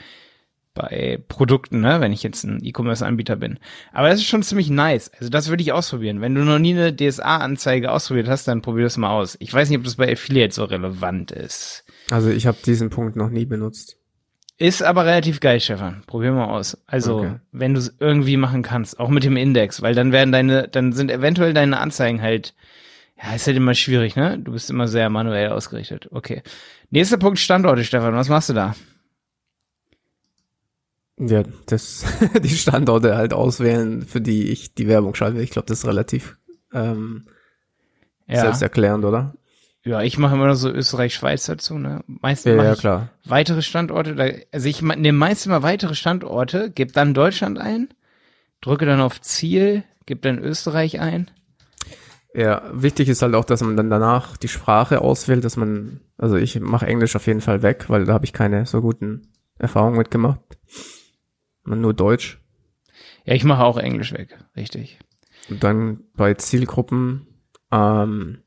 bei 0.80 1.22
Produkten, 1.28 1.82
ne, 1.82 2.00
wenn 2.00 2.14
ich 2.14 2.24
jetzt 2.24 2.44
ein 2.46 2.64
E-Commerce-Anbieter 2.64 3.36
bin. 3.36 3.60
Aber 3.92 4.08
das 4.08 4.20
ist 4.20 4.28
schon 4.28 4.44
ziemlich 4.44 4.70
nice. 4.70 5.12
Also 5.20 5.30
das 5.30 5.50
würde 5.50 5.62
ich 5.62 5.74
ausprobieren. 5.74 6.22
Wenn 6.22 6.36
du 6.36 6.46
noch 6.46 6.60
nie 6.60 6.74
eine 6.74 6.96
DSA-Anzeige 6.96 7.92
ausprobiert 7.92 8.30
hast, 8.30 8.48
dann 8.48 8.62
probier 8.62 8.84
das 8.84 8.96
mal 8.96 9.10
aus. 9.10 9.36
Ich 9.40 9.54
weiß 9.54 9.70
nicht, 9.70 9.80
ob 9.80 9.84
das 9.84 9.96
bei 9.96 10.12
Affiliate 10.12 10.54
so 10.54 10.64
relevant 10.64 11.32
ist. 11.32 11.84
Also 12.12 12.30
ich 12.30 12.48
habe 12.48 12.58
diesen 12.66 12.90
Punkt 12.90 13.16
noch 13.16 13.30
nie 13.30 13.46
benutzt. 13.46 13.99
Ist 14.62 14.84
aber 14.84 15.06
relativ 15.06 15.40
geil, 15.40 15.62
Stefan. 15.62 16.04
Probier 16.06 16.34
mal 16.34 16.50
aus. 16.50 16.78
Also, 16.86 17.20
okay. 17.20 17.36
wenn 17.54 17.74
du 17.74 17.80
es 17.80 17.96
irgendwie 17.98 18.36
machen 18.36 18.62
kannst, 18.62 19.00
auch 19.00 19.08
mit 19.08 19.24
dem 19.24 19.38
Index, 19.38 19.82
weil 19.82 19.96
dann 19.96 20.12
werden 20.12 20.34
deine, 20.34 20.68
dann 20.68 20.92
sind 20.92 21.10
eventuell 21.10 21.54
deine 21.54 21.80
Anzeigen 21.80 22.22
halt, 22.22 22.54
ja, 23.18 23.34
ist 23.34 23.48
halt 23.48 23.56
immer 23.56 23.74
schwierig, 23.74 24.18
ne? 24.18 24.38
Du 24.38 24.52
bist 24.52 24.70
immer 24.70 24.90
sehr 24.90 25.10
manuell 25.10 25.50
ausgerichtet. 25.50 26.10
Okay. 26.12 26.44
Nächster 26.90 27.18
Punkt 27.18 27.40
Standorte, 27.40 27.86
Stefan. 27.86 28.16
Was 28.16 28.28
machst 28.28 28.50
du 28.50 28.54
da? 28.54 28.76
Ja, 31.18 31.44
das, 31.66 32.04
die 32.44 32.50
Standorte 32.50 33.16
halt 33.16 33.34
auswählen, 33.34 34.02
für 34.02 34.20
die 34.20 34.50
ich 34.50 34.74
die 34.74 34.90
Werbung 34.90 35.16
schalte. 35.16 35.42
Ich 35.42 35.52
glaube, 35.52 35.68
das 35.68 35.80
ist 35.80 35.88
relativ 35.88 36.38
ähm, 36.74 37.28
ja. 38.28 38.42
selbsterklärend, 38.42 39.06
oder? 39.06 39.36
Ja, 39.86 40.02
ich 40.02 40.18
mache 40.18 40.36
immer 40.36 40.48
noch 40.48 40.56
so 40.56 40.70
Österreich-Schweiz 40.70 41.46
dazu, 41.46 41.78
ne? 41.78 42.04
Meistens 42.06 42.56
Ja, 42.58 42.64
ja, 42.64 42.76
klar. 42.76 43.10
weitere 43.26 43.62
Standorte. 43.62 44.16
Da, 44.16 44.26
also 44.52 44.68
ich 44.68 44.82
nehme 44.82 45.18
meist 45.18 45.46
immer 45.46 45.64
weitere 45.64 45.96
Standorte, 45.96 46.70
gebe 46.70 46.92
dann 46.92 47.14
Deutschland 47.14 47.60
ein, 47.60 47.90
drücke 48.62 48.86
dann 48.86 49.00
auf 49.00 49.22
Ziel, 49.22 49.84
gebe 50.06 50.20
dann 50.20 50.40
Österreich 50.40 51.00
ein. 51.00 51.32
Ja, 52.34 52.62
wichtig 52.74 53.10
ist 53.10 53.22
halt 53.22 53.34
auch, 53.34 53.46
dass 53.46 53.62
man 53.62 53.78
dann 53.78 53.90
danach 53.90 54.38
die 54.38 54.50
Sprache 54.50 55.02
auswählt, 55.02 55.44
dass 55.44 55.58
man, 55.58 56.02
also 56.18 56.36
ich 56.36 56.60
mache 56.60 56.86
Englisch 56.86 57.16
auf 57.16 57.26
jeden 57.26 57.42
Fall 57.42 57.64
weg, 57.64 57.86
weil 57.88 58.06
da 58.06 58.14
habe 58.14 58.26
ich 58.26 58.34
keine 58.34 58.66
so 58.66 58.82
guten 58.82 59.32
Erfahrungen 59.58 59.98
mitgemacht. 59.98 60.40
Man 61.64 61.82
nur 61.82 61.94
Deutsch. 61.94 62.40
Ja, 63.26 63.34
ich 63.34 63.44
mache 63.46 63.64
auch 63.64 63.78
Englisch 63.78 64.14
weg, 64.14 64.38
richtig. 64.56 65.00
Und 65.50 65.64
dann 65.64 66.04
bei 66.16 66.34
Zielgruppen, 66.36 67.28
ähm, 67.72 68.44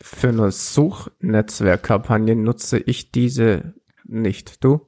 für 0.00 0.28
eine 0.28 0.50
Suchnetzwerkkampagne 0.50 2.36
nutze 2.36 2.78
ich 2.78 3.10
diese 3.10 3.74
nicht. 4.04 4.62
Du? 4.64 4.86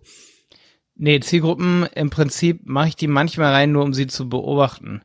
Nee, 0.95 1.21
Zielgruppen, 1.21 1.87
im 1.95 2.11
Prinzip 2.11 2.61
mache 2.65 2.89
ich 2.89 2.97
die 2.97 3.07
manchmal 3.07 3.53
rein, 3.53 3.73
nur 3.73 3.85
um 3.85 3.93
sie 3.93 4.07
zu 4.07 4.29
beobachten. 4.29 5.03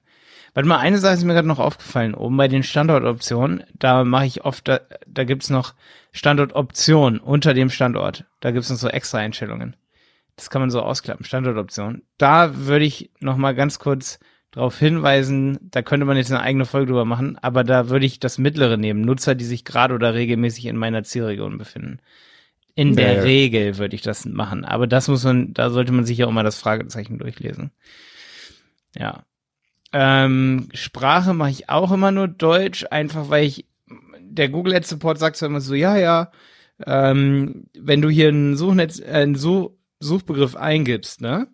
Warte 0.54 0.68
mal, 0.68 0.80
eine 0.80 0.98
Sache 0.98 1.14
ist 1.14 1.24
mir 1.24 1.34
gerade 1.34 1.48
noch 1.48 1.60
aufgefallen. 1.60 2.14
Oben 2.14 2.36
bei 2.36 2.48
den 2.48 2.64
Standortoptionen, 2.64 3.64
da 3.74 4.04
mache 4.04 4.26
ich 4.26 4.44
oft, 4.44 4.68
da, 4.68 4.82
da 5.08 5.24
gibt's 5.24 5.50
noch 5.50 5.74
Standortoption 6.12 7.20
unter 7.20 7.54
dem 7.54 7.70
Standort. 7.70 8.26
Da 8.42 8.52
gibt's 8.52 8.70
noch 8.70 8.78
so 8.78 8.90
extra 8.90 9.20
Einstellungen. 9.20 9.76
Das 10.36 10.50
kann 10.50 10.62
man 10.62 10.72
so 10.72 10.82
ausklappen, 10.82 11.26
Standortoption. 11.26 12.04
Da 12.18 12.66
würde 12.66 12.86
ich 12.86 13.12
noch 13.20 13.38
mal 13.38 13.56
ganz 13.56 13.80
kurz 13.80 14.20
darauf 14.52 14.78
hinweisen, 14.78 15.58
da 15.62 15.82
könnte 15.82 16.06
man 16.06 16.18
jetzt 16.18 16.32
eine 16.32 16.42
eigene 16.42 16.66
Folge 16.66 16.88
drüber 16.88 17.06
machen, 17.06 17.38
aber 17.42 17.64
da 17.64 17.90
würde 17.90 18.06
ich 18.06 18.20
das 18.20 18.38
mittlere 18.38 18.78
nehmen, 18.78 19.02
Nutzer, 19.02 19.34
die 19.36 19.46
sich 19.46 19.64
gerade 19.66 19.94
oder 19.96 20.14
regelmäßig 20.14 20.66
in 20.66 20.78
meiner 20.78 21.04
Zielregion 21.04 21.58
befinden. 21.58 22.00
In 22.76 22.96
der 22.96 23.16
Ja. 23.16 23.22
Regel 23.24 23.78
würde 23.78 23.96
ich 23.96 24.02
das 24.02 24.26
machen, 24.26 24.66
aber 24.66 24.88
das 24.88 25.08
muss 25.08 25.24
man, 25.24 25.54
da 25.54 25.70
sollte 25.70 25.92
man 25.92 26.06
sich 26.06 26.18
ja 26.18 26.28
auch 26.28 26.32
mal 26.32 26.44
das 26.44 26.60
Fragezeichen 26.60 27.18
durchlesen. 27.18 27.72
Ja. 28.96 29.26
Ähm, 29.94 30.70
Sprache 30.74 31.34
mache 31.34 31.50
ich 31.52 31.70
auch 31.70 31.92
immer 31.92 32.12
nur 32.12 32.28
Deutsch, 32.28 32.86
einfach 32.90 33.30
weil 33.30 33.46
ich, 33.46 33.66
der 34.20 34.50
Google 34.50 34.76
Ads 34.76 34.90
Support 34.90 35.20
sagt 35.20 35.36
zwar 35.36 35.50
immer 35.50 35.60
so, 35.62 35.74
ja, 35.76 35.98
ja, 35.98 36.32
ähm, 36.86 37.66
wenn 37.78 38.02
du 38.02 38.10
hier 38.10 38.30
ein 38.30 38.56
Suchnetz, 38.56 39.00
äh, 39.00 39.06
einen 39.12 39.36
Such, 39.36 39.72
Suchbegriff 40.00 40.56
eingibst, 40.56 41.22
ne, 41.22 41.48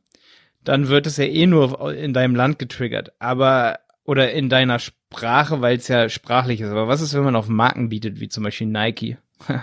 dann 0.68 0.90
wird 0.90 1.08
es 1.08 1.16
ja 1.16 1.24
eh 1.24 1.46
nur 1.46 1.94
in 1.94 2.14
deinem 2.14 2.36
Land 2.36 2.60
getriggert, 2.60 3.14
aber 3.20 3.80
oder 4.04 4.32
in 4.34 4.50
deiner 4.50 4.80
Sprache, 4.80 5.62
weil 5.62 5.78
es 5.78 5.88
ja 5.88 6.10
sprachlich 6.10 6.60
ist. 6.60 6.70
Aber 6.70 6.90
was 6.90 7.02
ist, 7.02 7.14
wenn 7.14 7.24
man 7.24 7.38
auf 7.38 7.48
Marken 7.48 7.88
bietet, 7.88 8.20
wie 8.20 8.28
zum 8.28 8.44
Beispiel 8.44 8.68
Nike? 8.68 9.18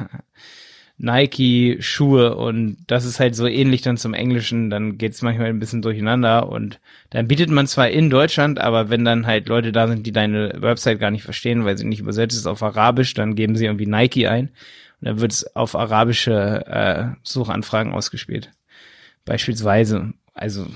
Nike, 0.96 1.76
Schuhe 1.80 2.36
und 2.36 2.78
das 2.86 3.04
ist 3.04 3.20
halt 3.20 3.34
so 3.34 3.46
ähnlich 3.46 3.82
dann 3.82 3.98
zum 3.98 4.14
Englischen, 4.14 4.70
dann 4.70 4.96
geht's 4.96 5.20
manchmal 5.20 5.48
ein 5.48 5.58
bisschen 5.58 5.82
durcheinander 5.82 6.48
und 6.48 6.80
dann 7.10 7.28
bietet 7.28 7.50
man 7.50 7.66
zwar 7.66 7.90
in 7.90 8.08
Deutschland, 8.08 8.58
aber 8.58 8.88
wenn 8.88 9.04
dann 9.04 9.26
halt 9.26 9.48
Leute 9.48 9.72
da 9.72 9.88
sind, 9.88 10.06
die 10.06 10.12
deine 10.12 10.54
Website 10.56 11.00
gar 11.00 11.10
nicht 11.10 11.24
verstehen, 11.24 11.66
weil 11.66 11.76
sie 11.76 11.84
nicht 11.84 12.00
übersetzt 12.00 12.36
ist 12.36 12.46
auf 12.46 12.62
Arabisch, 12.62 13.12
dann 13.12 13.34
geben 13.34 13.56
sie 13.56 13.66
irgendwie 13.66 13.86
Nike 13.86 14.28
ein 14.28 14.50
und 15.00 15.08
dann 15.08 15.20
wird's 15.20 15.44
auf 15.54 15.74
arabische 15.74 16.64
äh, 16.66 17.16
Suchanfragen 17.24 17.92
ausgespielt. 17.92 18.52
Beispielsweise, 19.24 20.14
also 20.34 20.66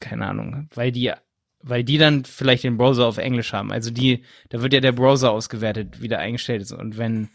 keine 0.00 0.26
Ahnung, 0.26 0.68
weil 0.74 0.92
die 0.92 1.12
weil 1.60 1.82
die 1.84 1.98
dann 1.98 2.24
vielleicht 2.24 2.62
den 2.64 2.76
Browser 2.78 3.06
auf 3.06 3.18
Englisch 3.18 3.52
haben. 3.52 3.72
Also 3.72 3.90
die, 3.90 4.22
da 4.48 4.62
wird 4.62 4.72
ja 4.72 4.80
der 4.80 4.92
Browser 4.92 5.32
ausgewertet, 5.32 6.00
wie 6.00 6.06
der 6.08 6.20
eingestellt 6.20 6.62
ist. 6.62 6.70
Und 6.72 6.96
wenn 6.98 7.28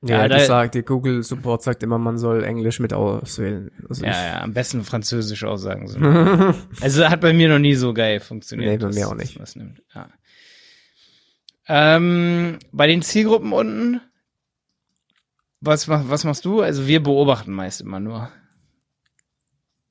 Ja, 0.00 0.22
Ja, 0.22 0.28
das 0.28 0.42
da- 0.42 0.46
sagt, 0.46 0.74
die 0.74 0.82
Google 0.82 1.22
Support 1.22 1.62
sagt 1.62 1.82
immer, 1.82 1.98
man 1.98 2.16
soll 2.16 2.44
Englisch 2.44 2.80
mit 2.80 2.94
auswählen. 2.94 3.70
Also 3.88 4.06
Ja, 4.06 4.12
ja, 4.26 4.40
am 4.40 4.54
besten 4.54 4.84
Französisch 4.84 5.44
aussagen. 5.44 5.86
So. 5.86 5.98
also 6.80 7.08
hat 7.10 7.20
bei 7.20 7.34
mir 7.34 7.48
noch 7.50 7.58
nie 7.58 7.74
so 7.74 7.92
geil 7.92 8.20
funktioniert. 8.20 8.80
Nee, 8.80 8.86
bei 8.88 8.92
mir 8.94 9.06
auch 9.08 9.14
nicht. 9.14 9.38
das 9.38 9.54
nimmt. 9.54 9.82
Ja. 9.94 10.08
Ähm, 11.66 12.58
bei 12.72 12.86
den 12.86 13.02
Zielgruppen 13.02 13.52
unten, 13.52 14.00
was, 15.60 15.88
was 15.88 16.24
machst 16.24 16.44
du? 16.46 16.62
Also 16.62 16.86
wir 16.86 17.02
beobachten 17.02 17.52
meist 17.52 17.80
immer 17.82 18.00
nur. 18.00 18.30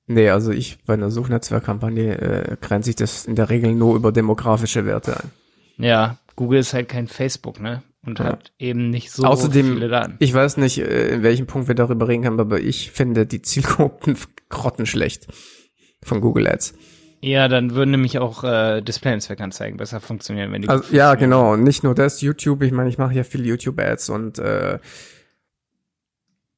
Nee, 0.07 0.29
also 0.29 0.51
ich 0.51 0.77
bei 0.85 0.93
einer 0.93 1.11
Suchnetzwerkkampagne 1.11 2.17
äh, 2.21 2.57
grenze 2.61 2.89
ich 2.91 2.95
das 2.95 3.25
in 3.25 3.35
der 3.35 3.49
Regel 3.49 3.73
nur 3.73 3.95
über 3.95 4.11
demografische 4.11 4.85
Werte 4.85 5.17
ein. 5.17 5.31
Ja, 5.77 6.17
Google 6.35 6.59
ist 6.59 6.73
halt 6.73 6.87
kein 6.89 7.07
Facebook, 7.07 7.59
ne? 7.59 7.83
Und 8.05 8.19
Ja. 8.19 8.25
hat 8.25 8.53
eben 8.57 8.89
nicht 8.89 9.11
so 9.11 9.25
Außerdem, 9.25 9.73
viele 9.73 9.89
Daten. 9.89 10.15
ich 10.19 10.33
weiß 10.33 10.57
nicht, 10.57 10.77
äh, 10.79 11.09
in 11.09 11.23
welchem 11.23 11.45
Punkt 11.45 11.67
wir 11.67 11.75
darüber 11.75 12.07
reden 12.07 12.23
können, 12.23 12.39
aber 12.39 12.59
ich 12.61 12.91
finde 12.91 13.25
die 13.25 13.41
Zielgruppen 13.41 14.17
grottenschlecht 14.49 15.27
von 16.03 16.21
Google 16.21 16.47
Ads. 16.47 16.73
Ja, 17.21 17.47
dann 17.49 17.73
würden 17.73 17.91
nämlich 17.91 18.19
auch 18.19 18.43
äh, 18.45 18.79
Display-Netzwerkanzeigen 18.81 19.75
besser 19.77 19.99
funktionieren, 19.99 20.51
wenn 20.53 20.61
die 20.61 20.69
Also, 20.69 20.83
ja, 20.95 21.15
genau. 21.15 21.53
Und 21.53 21.63
nicht 21.63 21.83
nur 21.83 21.95
das, 21.95 22.21
YouTube, 22.21 22.61
ich 22.63 22.71
meine, 22.71 22.89
ich 22.89 22.97
mache 22.99 23.13
ja 23.15 23.23
viel 23.23 23.45
YouTube-Ads 23.45 24.09
und 24.11 24.39
äh, 24.39 24.77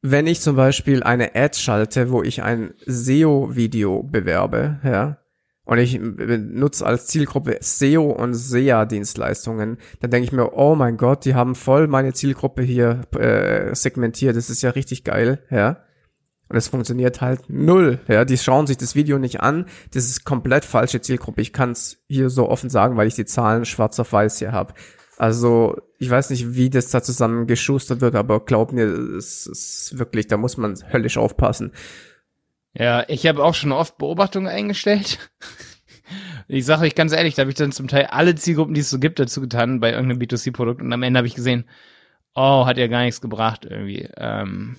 wenn 0.01 0.27
ich 0.27 0.41
zum 0.41 0.55
Beispiel 0.55 1.03
eine 1.03 1.35
Ad 1.35 1.57
schalte, 1.57 2.11
wo 2.11 2.23
ich 2.23 2.41
ein 2.41 2.73
SEO-Video 2.85 4.03
bewerbe, 4.03 4.79
ja, 4.83 5.17
und 5.69 5.77
ich 5.77 5.99
nutze 5.99 6.83
als 6.83 7.05
Zielgruppe 7.05 7.59
SEO 7.61 8.09
und 8.09 8.33
SEA-Dienstleistungen, 8.33 9.77
dann 9.99 10.09
denke 10.09 10.25
ich 10.25 10.31
mir, 10.31 10.53
oh 10.53 10.73
mein 10.73 10.97
Gott, 10.97 11.25
die 11.25 11.35
haben 11.35 11.53
voll 11.53 11.87
meine 11.87 12.13
Zielgruppe 12.13 12.63
hier 12.63 13.01
äh, 13.15 13.75
segmentiert, 13.75 14.35
das 14.35 14.49
ist 14.49 14.63
ja 14.63 14.71
richtig 14.71 15.03
geil, 15.03 15.43
ja. 15.51 15.77
Und 16.47 16.57
es 16.57 16.67
funktioniert 16.67 17.21
halt 17.21 17.41
null. 17.47 17.99
Ja, 18.07 18.25
die 18.25 18.39
schauen 18.39 18.65
sich 18.65 18.77
das 18.77 18.95
Video 18.95 19.19
nicht 19.19 19.41
an. 19.41 19.67
Das 19.93 20.05
ist 20.05 20.25
komplett 20.25 20.65
falsche 20.65 20.99
Zielgruppe. 20.99 21.41
Ich 21.41 21.53
kann 21.53 21.73
es 21.73 21.99
hier 22.07 22.31
so 22.31 22.49
offen 22.49 22.71
sagen, 22.71 22.97
weil 22.97 23.07
ich 23.07 23.13
die 23.13 23.25
Zahlen 23.25 23.65
schwarz 23.65 23.99
auf 23.99 24.11
weiß 24.11 24.39
hier 24.39 24.51
habe. 24.51 24.73
Also 25.19 25.75
ich 25.97 26.09
weiß 26.09 26.29
nicht, 26.29 26.55
wie 26.55 26.69
das 26.69 26.89
da 26.89 27.03
zusammen 27.03 27.45
geschustert 27.45 27.99
wird, 28.01 28.15
aber 28.15 28.39
glaub 28.45 28.71
mir, 28.71 28.85
es 28.85 29.45
ist 29.47 29.99
wirklich, 29.99 30.27
da 30.27 30.37
muss 30.37 30.55
man 30.57 30.75
höllisch 30.93 31.17
aufpassen. 31.17 31.73
Ja, 32.73 33.03
ich 33.09 33.27
habe 33.27 33.43
auch 33.43 33.53
schon 33.53 33.71
oft 33.73 33.97
Beobachtungen 33.99 34.47
eingestellt. 34.47 35.19
Ich 36.51 36.65
sage 36.65 36.81
euch 36.81 36.95
ganz 36.95 37.13
ehrlich, 37.13 37.35
da 37.35 37.41
habe 37.43 37.51
ich 37.51 37.55
dann 37.57 37.71
zum 37.71 37.87
Teil 37.87 38.05
alle 38.07 38.33
Zielgruppen, 38.33 38.73
die 38.73 38.81
es 38.81 38.89
so 38.89 38.97
gibt, 38.97 39.19
dazu 39.19 39.39
getan 39.41 39.79
bei 39.79 39.91
irgendeinem 39.91 40.19
B2C-Produkt 40.19 40.81
und 40.81 40.91
am 40.91 41.03
Ende 41.03 41.19
habe 41.19 41.27
ich 41.27 41.35
gesehen, 41.35 41.65
oh, 42.33 42.65
hat 42.65 42.79
ja 42.79 42.87
gar 42.87 43.03
nichts 43.03 43.21
gebracht 43.21 43.67
irgendwie. 43.69 44.09
Ähm, 44.17 44.75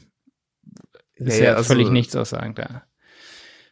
ist 1.15 1.39
Nee, 1.39 1.45
ja 1.45 1.55
also- 1.55 1.69
völlig 1.69 1.91
nichts 1.91 2.17
aussagend 2.17 2.59
da. 2.59 2.83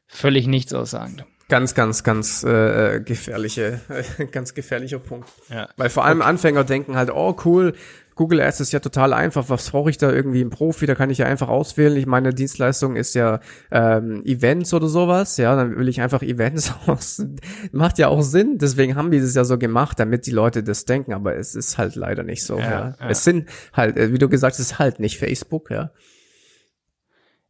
Völlig 0.07 0.47
nichts 0.47 0.73
aussagend. 0.73 1.25
Ganz, 1.49 1.75
ganz, 1.75 2.05
ganz 2.05 2.45
äh, 2.45 3.01
gefährliche, 3.01 3.81
ganz 4.33 4.53
gefährlicher 4.53 4.99
Punkt. 4.99 5.31
Ja. 5.49 5.69
Weil 5.77 5.89
vor 5.89 6.05
allem 6.05 6.21
Anfänger 6.21 6.65
denken 6.65 6.97
halt, 6.97 7.11
oh 7.11 7.35
cool, 7.45 7.75
Google 8.19 8.41
Ads 8.41 8.61
ist 8.61 8.73
ja 8.73 8.81
total 8.81 9.13
einfach, 9.13 9.49
was 9.49 9.71
brauche 9.71 9.89
ich 9.89 9.97
da 9.97 10.13
irgendwie 10.13 10.41
im 10.41 10.51
Profi, 10.51 10.87
da 10.87 10.97
kann 10.97 11.09
ich 11.09 11.19
ja 11.19 11.27
einfach 11.27 11.49
auswählen. 11.49 11.97
Ich 11.97 12.07
meine, 12.07 12.35
Dienstleistung 12.35 12.97
ist 12.97 13.15
ja 13.15 13.41
ähm, 13.71 14.25
Events 14.25 14.75
oder 14.75 14.89
sowas, 14.89 15.37
ja, 15.37 15.55
dann 15.55 15.77
will 15.77 15.89
ich 15.89 16.01
einfach 16.01 16.21
Events 16.23 16.75
aus. 16.87 17.25
Macht 17.71 17.99
ja 17.99 18.09
auch 18.09 18.23
Sinn, 18.23 18.59
deswegen 18.59 18.97
haben 18.97 19.13
die 19.13 19.21
das 19.21 19.35
ja 19.35 19.45
so 19.45 19.57
gemacht, 19.57 20.01
damit 20.01 20.27
die 20.27 20.33
Leute 20.33 20.65
das 20.65 20.85
denken, 20.85 21.13
aber 21.13 21.37
es 21.37 21.55
ist 21.55 21.79
halt 21.79 21.95
leider 21.95 22.25
nicht 22.25 22.45
so. 22.45 22.59
Ja, 22.59 22.71
Ja, 22.71 22.97
ja. 23.01 23.09
Es 23.09 23.23
sind 23.23 23.49
halt, 23.73 23.97
äh, 23.97 24.13
wie 24.13 24.19
du 24.19 24.29
gesagt 24.29 24.55
hast, 24.55 24.61
es 24.61 24.73
ist 24.73 24.79
halt 24.81 24.99
nicht 24.99 25.17
Facebook, 25.17 25.71
ja. 25.71 25.93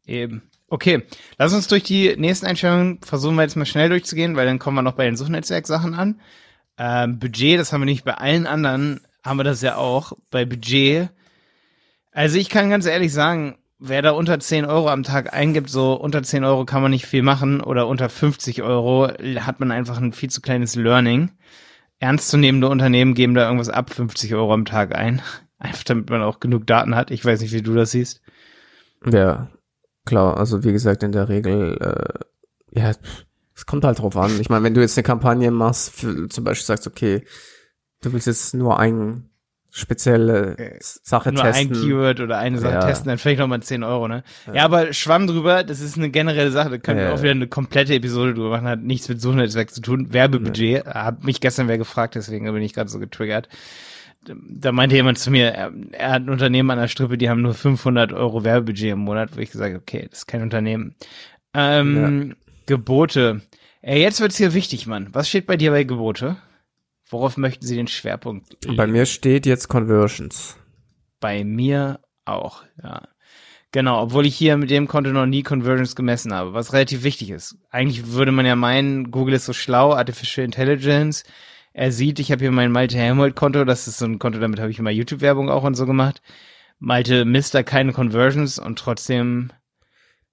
Eben. 0.07 0.43
Okay, 0.71 1.03
lass 1.39 1.55
uns 1.55 1.67
durch 1.67 1.83
die 1.83 2.15
nächsten 2.17 2.47
Einstellungen 2.47 3.01
versuchen 3.03 3.37
wir 3.37 3.43
jetzt 3.43 3.57
mal 3.57 3.65
schnell 3.65 3.89
durchzugehen, 3.89 4.37
weil 4.37 4.47
dann 4.47 4.59
kommen 4.59 4.77
wir 4.77 4.83
noch 4.83 4.93
bei 4.93 5.05
den 5.05 5.17
Suchnetzwerk-Sachen 5.17 5.95
an. 5.95 6.21
Ähm, 6.77 7.19
Budget, 7.19 7.59
das 7.59 7.73
haben 7.73 7.81
wir 7.81 7.87
nicht 7.87 8.05
bei 8.05 8.15
allen 8.15 8.47
anderen, 8.47 9.01
haben 9.25 9.39
wir 9.39 9.45
das 9.45 9.63
ja 9.63 9.77
auch. 9.77 10.13
Bei 10.31 10.45
Budget. 10.45 11.09
Also 12.13 12.39
ich 12.39 12.51
kann 12.51 12.69
ganz 12.69 12.85
ehrlich 12.85 13.13
sagen, 13.13 13.57
wer 13.79 14.03
da 14.03 14.11
unter 14.11 14.39
10 14.39 14.67
Euro 14.67 14.91
am 14.91 15.05
Tag 15.05 15.33
eingibt, 15.33 15.71
so 15.71 15.95
unter 15.95 16.23
10 16.23 16.45
Euro 16.45 16.67
kann 16.67 16.83
man 16.83 16.91
nicht 16.91 17.07
viel 17.07 17.23
machen 17.23 17.61
oder 17.63 17.87
unter 17.87 18.09
50 18.09 18.63
Euro 18.63 19.09
hat 19.09 19.61
man 19.61 19.73
einfach 19.73 19.99
ein 19.99 20.13
viel 20.13 20.31
zu 20.31 20.43
kleines 20.43 20.75
Learning. 20.75 21.31
Ernstzunehmende 21.99 22.69
Unternehmen 22.69 23.15
geben 23.15 23.35
da 23.35 23.45
irgendwas 23.45 23.71
ab 23.71 23.91
50 23.91 24.35
Euro 24.35 24.53
am 24.53 24.65
Tag 24.65 24.95
ein. 24.95 25.23
Einfach 25.61 25.83
damit 25.83 26.09
man 26.09 26.23
auch 26.23 26.39
genug 26.39 26.69
Daten 26.69 26.95
hat. 26.95 27.11
Ich 27.11 27.25
weiß 27.25 27.41
nicht, 27.41 27.53
wie 27.53 27.63
du 27.63 27.75
das 27.75 27.91
siehst. 27.91 28.23
Ja, 29.05 29.49
klar, 30.09 30.37
also 30.39 30.65
wie 30.65 30.73
gesagt, 30.73 31.03
in 31.03 31.13
der 31.13 31.29
Regel, 31.29 31.79
äh, 31.81 32.79
ja, 32.81 32.93
es 33.55 33.67
kommt 33.67 33.85
halt 33.85 33.99
drauf 34.01 34.17
an. 34.17 34.41
Ich 34.41 34.49
meine, 34.51 34.65
wenn 34.65 34.75
du 34.75 34.81
jetzt 34.81 34.97
eine 34.99 35.03
Kampagne 35.05 35.51
machst, 35.51 35.91
für, 35.91 36.29
zum 36.29 36.45
Beispiel 36.45 36.67
sagst, 36.67 36.87
okay, 36.87 37.23
du 38.03 38.13
willst 38.13 38.27
jetzt 38.27 38.55
nur 38.55 38.79
ein 38.79 39.31
spezielle 39.71 40.57
Äh, 40.59 40.79
Sache 40.81 41.31
nur 41.31 41.43
testen. 41.43 41.73
ein 41.77 41.81
Keyword 41.81 42.21
oder 42.21 42.39
eine 42.39 42.59
Sache 42.59 42.73
Ja. 42.75 42.87
testen, 42.87 43.09
dann 43.09 43.19
vielleicht 43.19 43.39
nochmal 43.39 43.63
10 43.63 43.85
Euro, 43.85 44.09
ne? 44.09 44.25
Ja. 44.53 44.65
aber 44.65 44.93
Schwamm 44.93 45.27
drüber, 45.27 45.63
das 45.63 45.81
ist 45.81 45.97
eine 45.99 46.11
generelle 46.11 46.51
Sache, 46.51 46.71
da 46.71 46.79
können 46.79 46.99
wir 46.99 47.05
Ja. 47.07 47.13
auch 47.13 47.21
wieder 47.21 47.33
eine 47.33 47.49
komplette 47.49 47.95
Episode 47.95 48.35
drüber 48.35 48.51
machen, 48.51 48.67
hat 48.67 48.83
nichts 48.83 49.09
mit 49.09 49.21
Suchnetzwerk 49.21 49.71
zu 49.73 49.81
tun. 49.83 50.13
Werbebudget, 50.13 50.87
hat 50.87 51.23
mich 51.25 51.41
gestern 51.41 51.69
wer 51.69 51.79
gefragt, 51.79 52.15
deswegen 52.15 52.47
bin 52.53 52.63
ich 52.63 52.73
gerade 52.73 52.89
so 52.91 52.99
getriggert. 52.99 53.49
Da 54.49 54.73
meinte 54.73 54.97
jemand 54.97 55.19
zu 55.19 55.31
mir, 55.31 55.53
er, 55.53 55.73
er, 55.93 56.11
hat 56.11 56.23
ein 56.23 56.31
Unternehmen 56.31 56.71
an 56.71 56.79
der 56.79 56.89
Strippe, 56.89 57.19
die 57.19 57.29
haben 57.29 57.43
nur 57.43 57.55
500 57.55 58.13
Euro 58.13 58.45
Werbebudget 58.45 58.93
im 58.93 59.01
Monat, 59.01 59.37
wo 59.37 59.41
ich 59.41 59.51
gesagt 59.51 59.73
habe, 59.73 59.83
okay, 59.83 60.07
das 60.11 60.21
ist 60.21 60.27
kein 60.27 60.43
Unternehmen. 60.43 60.95
Ähm, 61.55 62.29
ja. 62.29 62.35
Gebote. 62.67 63.43
Ey, 63.81 64.01
jetzt 64.01 64.21
wird's 64.21 64.37
hier 64.37 64.55
wichtig, 64.55 64.87
Mann. 64.87 65.09
Was 65.13 65.29
steht 65.29 65.47
bei 65.47 65.57
dir 65.57 65.71
bei 65.71 65.85
Gebote? 65.85 66.37
Worauf 67.09 67.37
möchten 67.37 67.65
Sie 67.65 67.77
den 67.77 67.89
Schwerpunkt 67.89 68.65
legen? 68.65 68.77
Bei 68.77 68.87
mir 68.87 69.07
steht 69.07 69.47
jetzt 69.47 69.69
Conversions. 69.69 70.57
Bei 71.21 71.45
mir 71.45 72.01
auch, 72.25 72.65
ja. 72.83 73.03
Genau, 73.71 74.03
obwohl 74.03 74.25
ich 74.27 74.35
hier 74.35 74.57
mit 74.57 74.71
dem 74.71 74.89
Konto 74.89 75.11
noch 75.11 75.27
nie 75.27 75.43
Conversions 75.43 75.95
gemessen 75.95 76.33
habe, 76.33 76.55
was 76.55 76.73
relativ 76.73 77.03
wichtig 77.03 77.31
ist. 77.31 77.59
Eigentlich 77.71 78.13
würde 78.13 78.33
man 78.33 78.47
ja 78.47 78.57
meinen, 78.57 79.11
Google 79.11 79.35
ist 79.35 79.45
so 79.45 79.53
schlau, 79.53 79.93
Artificial 79.93 80.45
Intelligence. 80.45 81.25
Er 81.73 81.93
sieht, 81.93 82.19
ich 82.19 82.33
habe 82.33 82.41
hier 82.41 82.51
mein 82.51 82.73
Malte 82.73 82.97
Helmholt 82.97 83.37
Konto, 83.37 83.65
das 83.65 83.87
ist 83.87 83.99
so 83.99 84.07
ein 84.07 84.19
Konto, 84.19 84.39
damit 84.39 84.59
habe 84.61 84.71
ich 84.71 84.79
immer 84.79 84.91
YouTube-Werbung 84.91 85.49
auch 85.51 85.65
und 85.65 85.75
so 85.75 85.87
gemacht. 85.87 86.23
Malte 86.79 87.25
misst 87.25 87.55
da 87.55 87.63
keine 87.63 87.93
Conversions 87.93 88.59
und 88.59 88.79
trotzdem 88.79 89.53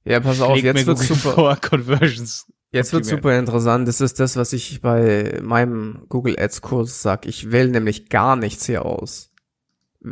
ja, 0.03 0.19
pass 0.19 0.39
auf, 0.39 0.57
jetzt 0.57 0.85
wird 0.85 0.99
super. 0.99 1.33
Vor, 1.33 1.55
Conversions 1.55 2.47
Jetzt 2.75 2.91
wird 2.91 3.05
super 3.05 3.39
interessant. 3.39 3.87
Das 3.87 4.01
ist 4.01 4.19
das, 4.19 4.35
was 4.35 4.51
ich 4.51 4.81
bei 4.81 5.39
meinem 5.41 6.05
Google 6.09 6.35
Ads 6.37 6.61
Kurs 6.61 7.01
sag. 7.01 7.25
Ich 7.25 7.51
wähle 7.51 7.69
nämlich 7.69 8.09
gar 8.09 8.35
nichts 8.35 8.65
hier 8.65 8.85
aus. 8.85 9.31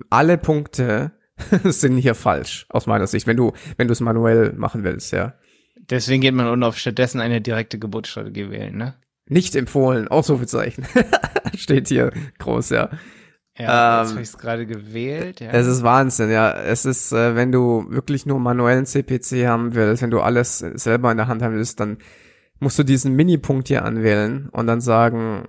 Alle 0.10 0.38
Punkte 0.38 1.12
sind 1.66 1.98
hier 1.98 2.16
falsch, 2.16 2.66
aus 2.70 2.88
meiner 2.88 3.06
Sicht, 3.06 3.28
wenn 3.28 3.36
du, 3.36 3.52
wenn 3.78 3.88
du 3.88 3.92
es 3.92 4.00
manuell 4.00 4.54
machen 4.54 4.86
willst, 4.86 5.12
ja. 5.12 5.34
Deswegen 5.90 6.22
geht 6.22 6.34
man 6.34 6.48
unten 6.48 6.64
auf 6.64 6.78
stattdessen 6.78 7.20
eine 7.20 7.42
direkte 7.42 7.80
Geburtsstrategie 7.80 8.50
wählen, 8.50 8.78
ne? 8.78 8.96
Nicht 9.28 9.56
empfohlen, 9.56 10.08
Ausrufezeichen. 10.08 10.86
Steht 11.56 11.88
hier 11.88 12.12
groß, 12.40 12.70
ja. 12.72 12.90
Ja, 13.58 14.00
ähm, 14.00 14.02
jetzt 14.02 14.12
habe 14.12 14.22
ich 14.22 14.30
es 14.30 14.38
gerade 14.38 14.66
gewählt. 14.66 15.40
Ja. 15.40 15.52
Es 15.52 15.68
ist 15.68 15.84
Wahnsinn, 15.84 16.32
ja. 16.32 16.52
Es 16.52 16.86
ist, 16.86 17.12
äh, 17.12 17.36
wenn 17.36 17.52
du 17.52 17.86
wirklich 17.90 18.26
nur 18.26 18.40
manuellen 18.40 18.86
CPC 18.86 19.48
haben 19.48 19.76
willst, 19.76 20.02
wenn 20.02 20.12
du 20.12 20.22
alles 20.22 20.60
selber 20.60 21.12
in 21.12 21.18
der 21.18 21.28
Hand 21.28 21.42
haben 21.42 21.56
willst, 21.56 21.80
dann 21.80 21.98
musst 22.60 22.80
du 22.80 22.84
diesen 22.84 23.16
Mini-Punkt 23.16 23.68
hier 23.68 23.86
anwählen 23.86 24.50
und 24.50 24.68
dann 24.68 24.82
sagen, 24.82 25.46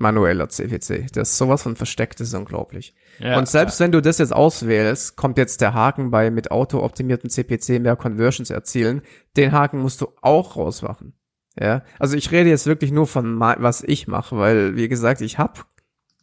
manueller 0.00 0.48
CPC. 0.48 1.12
Das 1.12 1.30
ist 1.30 1.38
sowas 1.38 1.62
von 1.62 1.76
versteckt, 1.76 2.20
das 2.20 2.28
ist 2.28 2.34
unglaublich. 2.34 2.94
Ja, 3.18 3.38
und 3.38 3.48
selbst 3.48 3.78
ja. 3.78 3.84
wenn 3.84 3.92
du 3.92 4.00
das 4.02 4.18
jetzt 4.18 4.32
auswählst, 4.32 5.16
kommt 5.16 5.38
jetzt 5.38 5.60
der 5.60 5.74
Haken 5.74 6.10
bei 6.10 6.30
mit 6.30 6.50
auto-optimierten 6.50 7.30
CPC 7.30 7.80
mehr 7.80 7.96
Conversions 7.96 8.50
erzielen. 8.50 9.02
Den 9.36 9.52
Haken 9.52 9.80
musst 9.80 10.00
du 10.00 10.08
auch 10.22 10.56
rausmachen. 10.56 11.14
Ja, 11.58 11.82
also 11.98 12.16
ich 12.16 12.30
rede 12.30 12.48
jetzt 12.48 12.66
wirklich 12.66 12.92
nur 12.92 13.06
von 13.06 13.40
was 13.40 13.82
ich 13.82 14.06
mache, 14.06 14.36
weil 14.36 14.76
wie 14.76 14.88
gesagt, 14.88 15.20
ich 15.20 15.38
habe 15.38 15.60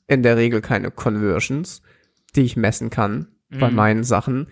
in 0.07 0.23
der 0.23 0.37
Regel 0.37 0.61
keine 0.61 0.89
Conversions, 0.89 1.81
die 2.35 2.43
ich 2.43 2.55
messen 2.55 2.89
kann 2.89 3.27
mhm. 3.49 3.59
bei 3.59 3.69
meinen 3.69 4.03
Sachen. 4.03 4.47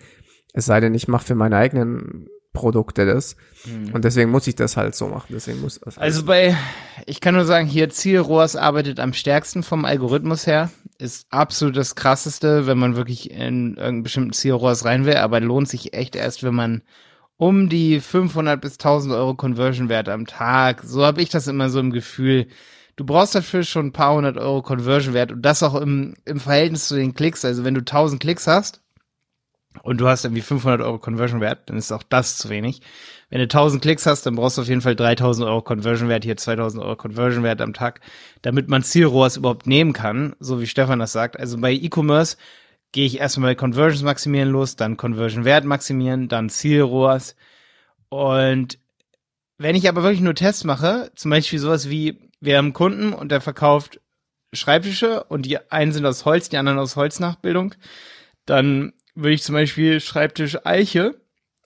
Es 0.52 0.66
sei 0.66 0.80
denn, 0.80 0.94
ich 0.94 1.08
mache 1.08 1.26
für 1.26 1.34
meine 1.34 1.56
eigenen 1.56 2.28
Produkte 2.56 3.04
das. 3.04 3.36
Mhm. 3.64 3.92
Und 3.92 4.04
deswegen 4.04 4.30
muss 4.30 4.46
ich 4.46 4.56
das 4.56 4.76
halt 4.76 4.94
so 4.94 5.08
machen. 5.08 5.26
Deswegen 5.30 5.60
muss 5.60 5.78
das 5.78 5.98
also 5.98 6.24
bei, 6.24 6.56
ich 7.04 7.20
kann 7.20 7.34
nur 7.34 7.44
sagen, 7.44 7.66
hier 7.66 7.90
Zielrohrs 7.90 8.56
arbeitet 8.56 8.98
am 8.98 9.12
stärksten 9.12 9.62
vom 9.62 9.84
Algorithmus 9.84 10.46
her. 10.46 10.70
Ist 10.98 11.26
absolut 11.30 11.76
das 11.76 11.94
krasseste, 11.94 12.66
wenn 12.66 12.78
man 12.78 12.96
wirklich 12.96 13.30
in 13.30 13.36
irgendeinen 13.74 14.02
bestimmten 14.02 14.32
Zielrohrs 14.32 14.86
rein 14.86 15.04
will, 15.04 15.16
aber 15.16 15.40
lohnt 15.40 15.68
sich 15.68 15.92
echt 15.92 16.16
erst, 16.16 16.42
wenn 16.42 16.54
man 16.54 16.82
um 17.36 17.68
die 17.68 18.00
500 18.00 18.60
bis 18.60 18.74
1000 18.74 19.14
Euro 19.14 19.34
Conversion-Wert 19.34 20.08
am 20.08 20.26
Tag, 20.26 20.82
so 20.84 21.04
habe 21.04 21.22
ich 21.22 21.28
das 21.28 21.46
immer 21.46 21.68
so 21.68 21.80
im 21.80 21.92
Gefühl, 21.92 22.46
du 22.96 23.04
brauchst 23.04 23.34
dafür 23.34 23.62
schon 23.62 23.86
ein 23.86 23.92
paar 23.92 24.14
hundert 24.14 24.38
Euro 24.38 24.62
Conversion-Wert 24.62 25.32
und 25.32 25.42
das 25.42 25.62
auch 25.62 25.74
im, 25.74 26.14
im 26.24 26.40
Verhältnis 26.40 26.88
zu 26.88 26.96
den 26.96 27.14
Klicks. 27.14 27.44
Also 27.44 27.64
wenn 27.64 27.74
du 27.74 27.80
1000 27.80 28.20
Klicks 28.20 28.46
hast, 28.46 28.80
und 29.82 30.00
du 30.00 30.08
hast 30.08 30.24
irgendwie 30.24 30.42
500 30.42 30.80
Euro 30.80 30.98
Conversion 30.98 31.40
Wert, 31.40 31.68
dann 31.68 31.76
ist 31.76 31.92
auch 31.92 32.02
das 32.02 32.38
zu 32.38 32.48
wenig. 32.48 32.80
Wenn 33.30 33.38
du 33.38 33.44
1000 33.44 33.82
Klicks 33.82 34.06
hast, 34.06 34.24
dann 34.24 34.36
brauchst 34.36 34.58
du 34.58 34.62
auf 34.62 34.68
jeden 34.68 34.80
Fall 34.80 34.96
3000 34.96 35.46
Euro 35.46 35.62
Conversion 35.62 36.08
Wert, 36.08 36.24
hier 36.24 36.36
2000 36.36 36.82
Euro 36.82 36.96
Conversion 36.96 37.42
Wert 37.42 37.60
am 37.60 37.74
Tag, 37.74 38.00
damit 38.42 38.68
man 38.68 38.82
Zielrohrs 38.82 39.36
überhaupt 39.36 39.66
nehmen 39.66 39.92
kann, 39.92 40.34
so 40.40 40.60
wie 40.60 40.66
Stefan 40.66 40.98
das 40.98 41.12
sagt. 41.12 41.38
Also 41.38 41.58
bei 41.58 41.72
E-Commerce 41.72 42.36
gehe 42.96 43.04
ich 43.04 43.20
erstmal 43.20 43.50
bei 43.50 43.54
Conversions 43.56 44.02
maximieren 44.02 44.48
los, 44.48 44.74
dann 44.74 44.96
Conversion 44.96 45.44
Wert 45.44 45.66
maximieren, 45.66 46.28
dann 46.28 46.48
Zielrohrs. 46.48 47.36
Und 48.08 48.78
wenn 49.58 49.76
ich 49.76 49.86
aber 49.86 50.02
wirklich 50.02 50.22
nur 50.22 50.34
Tests 50.34 50.64
mache, 50.64 51.12
zum 51.14 51.30
Beispiel 51.30 51.58
sowas 51.58 51.90
wie, 51.90 52.30
wir 52.40 52.56
haben 52.56 52.66
einen 52.66 52.72
Kunden 52.72 53.12
und 53.12 53.30
der 53.30 53.42
verkauft 53.42 54.00
Schreibtische 54.54 55.24
und 55.24 55.44
die 55.44 55.58
einen 55.70 55.92
sind 55.92 56.06
aus 56.06 56.24
Holz, 56.24 56.48
die 56.48 56.56
anderen 56.56 56.78
aus 56.78 56.96
Holznachbildung, 56.96 57.74
dann 58.46 58.94
würde 59.14 59.34
ich 59.34 59.42
zum 59.42 59.54
Beispiel 59.54 60.00
Schreibtisch 60.00 60.64
Eiche, 60.64 61.20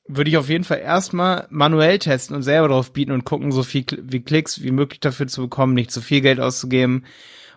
würde 0.09 0.31
ich 0.31 0.37
auf 0.37 0.49
jeden 0.49 0.65
Fall 0.65 0.81
erstmal 0.81 1.47
manuell 1.51 2.01
testen 2.01 2.35
und 2.35 2.43
selber 2.43 2.67
drauf 2.67 2.93
bieten 2.93 3.13
und 3.13 3.25
gucken, 3.25 3.53
so 3.53 3.63
viel 3.63 3.85
wie 4.03 4.21
Klicks 4.21 4.63
wie 4.63 4.73
möglich 4.73 4.99
dafür 4.99 5.29
zu 5.29 5.43
bekommen, 5.43 5.75
nicht 5.75 5.93
zu 5.93 6.01
viel 6.01 6.23
Geld 6.23 6.41
auszugeben 6.41 7.05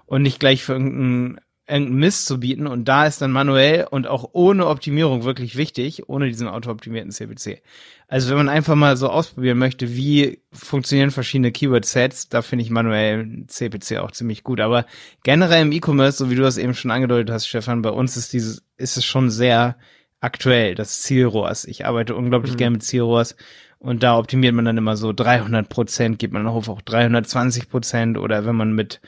und 0.05 0.21
nicht 0.21 0.39
gleich 0.39 0.63
für 0.63 0.73
irgendeinen 0.73 1.39
irgendeinen 1.67 1.99
Mist 1.99 2.25
zu 2.25 2.39
bieten. 2.39 2.67
Und 2.67 2.87
da 2.87 3.05
ist 3.05 3.21
dann 3.21 3.31
manuell 3.31 3.87
und 3.89 4.07
auch 4.07 4.29
ohne 4.33 4.67
Optimierung 4.67 5.23
wirklich 5.23 5.55
wichtig, 5.55 6.09
ohne 6.09 6.27
diesen 6.27 6.47
auto-optimierten 6.47 7.11
CPC. 7.11 7.61
Also 8.07 8.29
wenn 8.29 8.37
man 8.37 8.49
einfach 8.49 8.75
mal 8.75 8.97
so 8.97 9.09
ausprobieren 9.09 9.57
möchte, 9.57 9.95
wie 9.95 10.41
funktionieren 10.51 11.11
verschiedene 11.11 11.51
Keyword-Sets, 11.51 12.29
da 12.29 12.41
finde 12.41 12.63
ich 12.63 12.69
manuell 12.69 13.45
CPC 13.47 13.97
auch 13.97 14.11
ziemlich 14.11 14.43
gut. 14.43 14.59
Aber 14.59 14.85
generell 15.23 15.63
im 15.63 15.71
E-Commerce, 15.71 16.17
so 16.17 16.29
wie 16.29 16.35
du 16.35 16.43
das 16.43 16.57
eben 16.57 16.73
schon 16.73 16.91
angedeutet 16.91 17.31
hast, 17.31 17.47
Stefan, 17.47 17.81
bei 17.81 17.89
uns 17.89 18.17
ist 18.17 18.33
dieses, 18.33 18.63
ist 18.77 18.97
es 18.97 19.05
schon 19.05 19.29
sehr 19.29 19.77
aktuell, 20.19 20.75
das 20.75 21.01
Zielrohrs. 21.01 21.65
Ich 21.65 21.85
arbeite 21.85 22.15
unglaublich 22.15 22.53
mhm. 22.53 22.57
gerne 22.57 22.71
mit 22.73 22.83
Zielrohrs 22.83 23.35
und 23.79 24.03
da 24.03 24.17
optimiert 24.17 24.55
man 24.55 24.63
dann 24.63 24.77
immer 24.77 24.95
so 24.95 25.11
300 25.11 25.67
Prozent, 25.67 26.17
geht 26.17 26.31
man 26.31 26.47
auf 26.47 26.69
auch 26.69 26.81
320 26.81 27.69
Prozent 27.69 28.17
oder 28.17 28.45
wenn 28.45 28.55
man 28.55 28.73
mit 28.73 29.01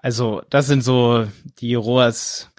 also, 0.00 0.42
das 0.50 0.66
sind 0.66 0.82
so 0.82 1.26
die 1.60 1.74
ROAS 1.74 2.50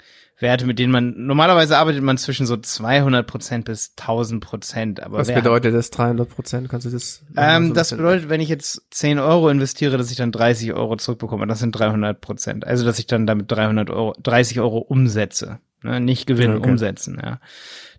Werte, 0.41 0.65
mit 0.65 0.79
denen 0.79 0.91
man, 0.91 1.13
normalerweise 1.17 1.77
arbeitet 1.77 2.01
man 2.01 2.17
zwischen 2.17 2.45
so 2.45 2.55
200 2.55 3.27
Prozent 3.27 3.65
bis 3.65 3.93
1000 3.97 4.41
Prozent. 4.41 5.03
Aber 5.03 5.17
Was 5.17 5.27
bedeutet 5.27 5.73
das 5.73 5.89
300 5.89 6.29
Prozent? 6.29 6.69
Kannst 6.69 6.85
du 6.85 6.91
das? 6.91 7.23
Ähm, 7.35 7.69
so 7.69 7.73
das 7.73 7.89
bedeutet, 7.91 8.29
wenn 8.29 8.39
ich 8.39 8.47
jetzt 8.47 8.81
10 8.91 9.19
Euro 9.19 9.49
investiere, 9.49 9.97
dass 9.97 10.11
ich 10.11 10.17
dann 10.17 10.31
30 10.31 10.73
Euro 10.73 10.95
zurückbekomme. 10.95 11.45
Das 11.45 11.59
sind 11.59 11.73
300 11.73 12.21
Prozent. 12.21 12.65
Also, 12.65 12.85
dass 12.85 12.99
ich 12.99 13.07
dann 13.07 13.27
damit 13.27 13.51
300 13.51 13.89
Euro, 13.89 14.15
30 14.23 14.61
Euro 14.61 14.77
umsetze. 14.77 15.59
Ne? 15.83 15.99
Nicht 15.99 16.25
gewinnen, 16.25 16.57
okay. 16.57 16.69
umsetzen, 16.69 17.19
ja. 17.21 17.39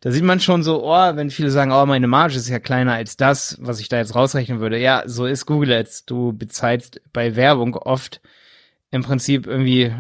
Da 0.00 0.10
sieht 0.10 0.24
man 0.24 0.40
schon 0.40 0.62
so, 0.62 0.82
oh, 0.82 1.16
wenn 1.16 1.28
viele 1.28 1.50
sagen, 1.50 1.72
oh, 1.72 1.84
meine 1.84 2.06
Marge 2.06 2.36
ist 2.36 2.48
ja 2.48 2.58
kleiner 2.58 2.94
als 2.94 3.18
das, 3.18 3.58
was 3.60 3.80
ich 3.80 3.90
da 3.90 3.98
jetzt 3.98 4.14
rausrechnen 4.14 4.60
würde. 4.60 4.78
Ja, 4.78 5.02
so 5.04 5.26
ist 5.26 5.44
Google 5.44 5.70
jetzt. 5.70 6.10
Du 6.10 6.32
bezahlst 6.32 7.02
bei 7.12 7.36
Werbung 7.36 7.74
oft 7.74 8.22
im 8.90 9.02
Prinzip 9.02 9.46
irgendwie, 9.46 9.94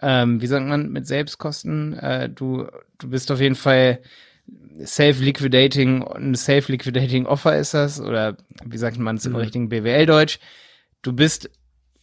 ähm, 0.00 0.40
wie 0.40 0.46
sagt 0.46 0.66
man, 0.66 0.90
mit 0.90 1.06
Selbstkosten, 1.06 1.94
äh, 1.94 2.28
du, 2.28 2.66
du 2.98 3.08
bist 3.08 3.30
auf 3.30 3.40
jeden 3.40 3.54
Fall 3.54 4.00
self-liquidating, 4.84 6.02
ein 6.02 6.34
self-liquidating 6.34 7.26
Offer 7.26 7.58
ist 7.58 7.74
das, 7.74 8.00
oder 8.00 8.36
wie 8.64 8.78
sagt 8.78 8.98
man 8.98 9.16
es 9.16 9.26
im 9.26 9.32
mhm. 9.32 9.38
richtigen 9.38 9.68
BWL-Deutsch. 9.68 10.38
Du 11.02 11.12
bist, 11.12 11.50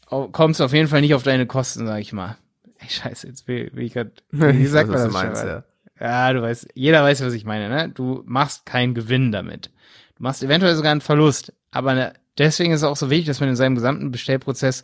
kommst 0.06 0.62
auf 0.62 0.74
jeden 0.74 0.88
Fall 0.88 1.02
nicht 1.02 1.14
auf 1.14 1.24
deine 1.24 1.46
Kosten, 1.46 1.86
sag 1.86 2.00
ich 2.00 2.14
mal. 2.14 2.38
Ey, 2.80 2.90
scheiße, 2.90 3.28
jetzt 3.28 3.48
will, 3.48 3.72
will 3.74 3.86
ich 3.86 3.94
grad, 3.94 4.12
wie 4.32 4.66
sagt 4.66 4.90
man 4.90 5.00
das? 5.00 5.12
Meinst, 5.12 5.44
ja. 5.44 5.64
ja, 6.00 6.34
du 6.34 6.42
weißt, 6.42 6.70
jeder 6.76 7.04
weiß, 7.04 7.24
was 7.24 7.34
ich 7.34 7.46
meine, 7.46 7.70
ne? 7.70 7.90
Du 7.90 8.24
machst 8.26 8.66
keinen 8.66 8.94
Gewinn 8.94 9.32
damit. 9.32 9.72
Du 10.16 10.24
machst 10.24 10.44
eventuell 10.44 10.76
sogar 10.76 10.92
einen 10.92 11.02
Verlust, 11.02 11.54
aber 11.72 11.94
ne, 11.94 12.14
deswegen 12.38 12.74
ist 12.74 12.82
es 12.82 12.88
auch 12.88 12.96
so 12.96 13.10
wichtig, 13.10 13.28
dass 13.28 13.40
man 13.40 13.50
in 13.50 13.56
seinem 13.56 13.76
gesamten 13.76 14.12
Bestellprozess 14.12 14.84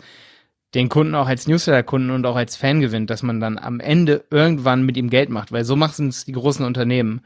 den 0.74 0.90
Kunden 0.90 1.16
auch 1.16 1.28
als 1.28 1.48
Newsletter-Kunden 1.48 2.10
und 2.10 2.26
auch 2.26 2.36
als 2.36 2.56
Fan 2.56 2.82
gewinnt, 2.82 3.10
dass 3.10 3.24
man 3.24 3.40
dann 3.40 3.58
am 3.58 3.80
Ende 3.80 4.24
irgendwann 4.32 4.86
mit 4.86 4.98
ihm 4.98 5.10
Geld 5.10 5.30
macht, 5.30 5.52
weil 5.52 5.66
so 5.66 5.76
machen 5.76 6.08
es 6.08 6.26
die 6.26 6.32
großen 6.32 6.66
Unternehmen. 6.66 7.22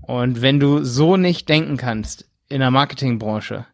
Und 0.00 0.40
wenn 0.40 0.58
du 0.58 0.82
so 0.84 1.16
nicht 1.16 1.48
denken 1.48 1.76
kannst 1.76 2.28
in 2.48 2.60
der 2.60 2.70
Marketingbranche, 2.70 3.66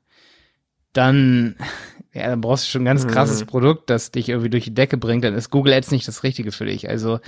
dann, 0.92 1.56
ja, 2.12 2.28
dann 2.28 2.40
brauchst 2.40 2.66
du 2.66 2.70
schon 2.70 2.82
ein 2.82 2.86
ganz 2.86 3.04
mhm. 3.04 3.10
krasses 3.10 3.42
mhm. 3.42 3.46
Produkt, 3.46 3.90
das 3.90 4.10
dich 4.10 4.28
irgendwie 4.28 4.50
durch 4.50 4.64
die 4.64 4.74
Decke 4.74 4.96
bringt, 4.96 5.24
dann 5.24 5.34
ist 5.34 5.50
Google 5.50 5.74
Ads 5.74 5.92
nicht 5.92 6.08
das 6.08 6.24
Richtige 6.24 6.50
für 6.50 6.66
dich. 6.66 6.88
Also 6.88 7.20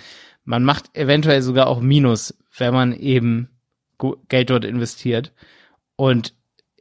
man 0.44 0.64
macht 0.64 0.96
eventuell 0.96 1.42
sogar 1.42 1.68
auch 1.68 1.80
Minus, 1.80 2.34
wenn 2.56 2.74
man 2.74 2.92
eben 2.92 3.50
Geld 4.28 4.50
dort 4.50 4.64
investiert. 4.64 5.32
Und 5.96 6.34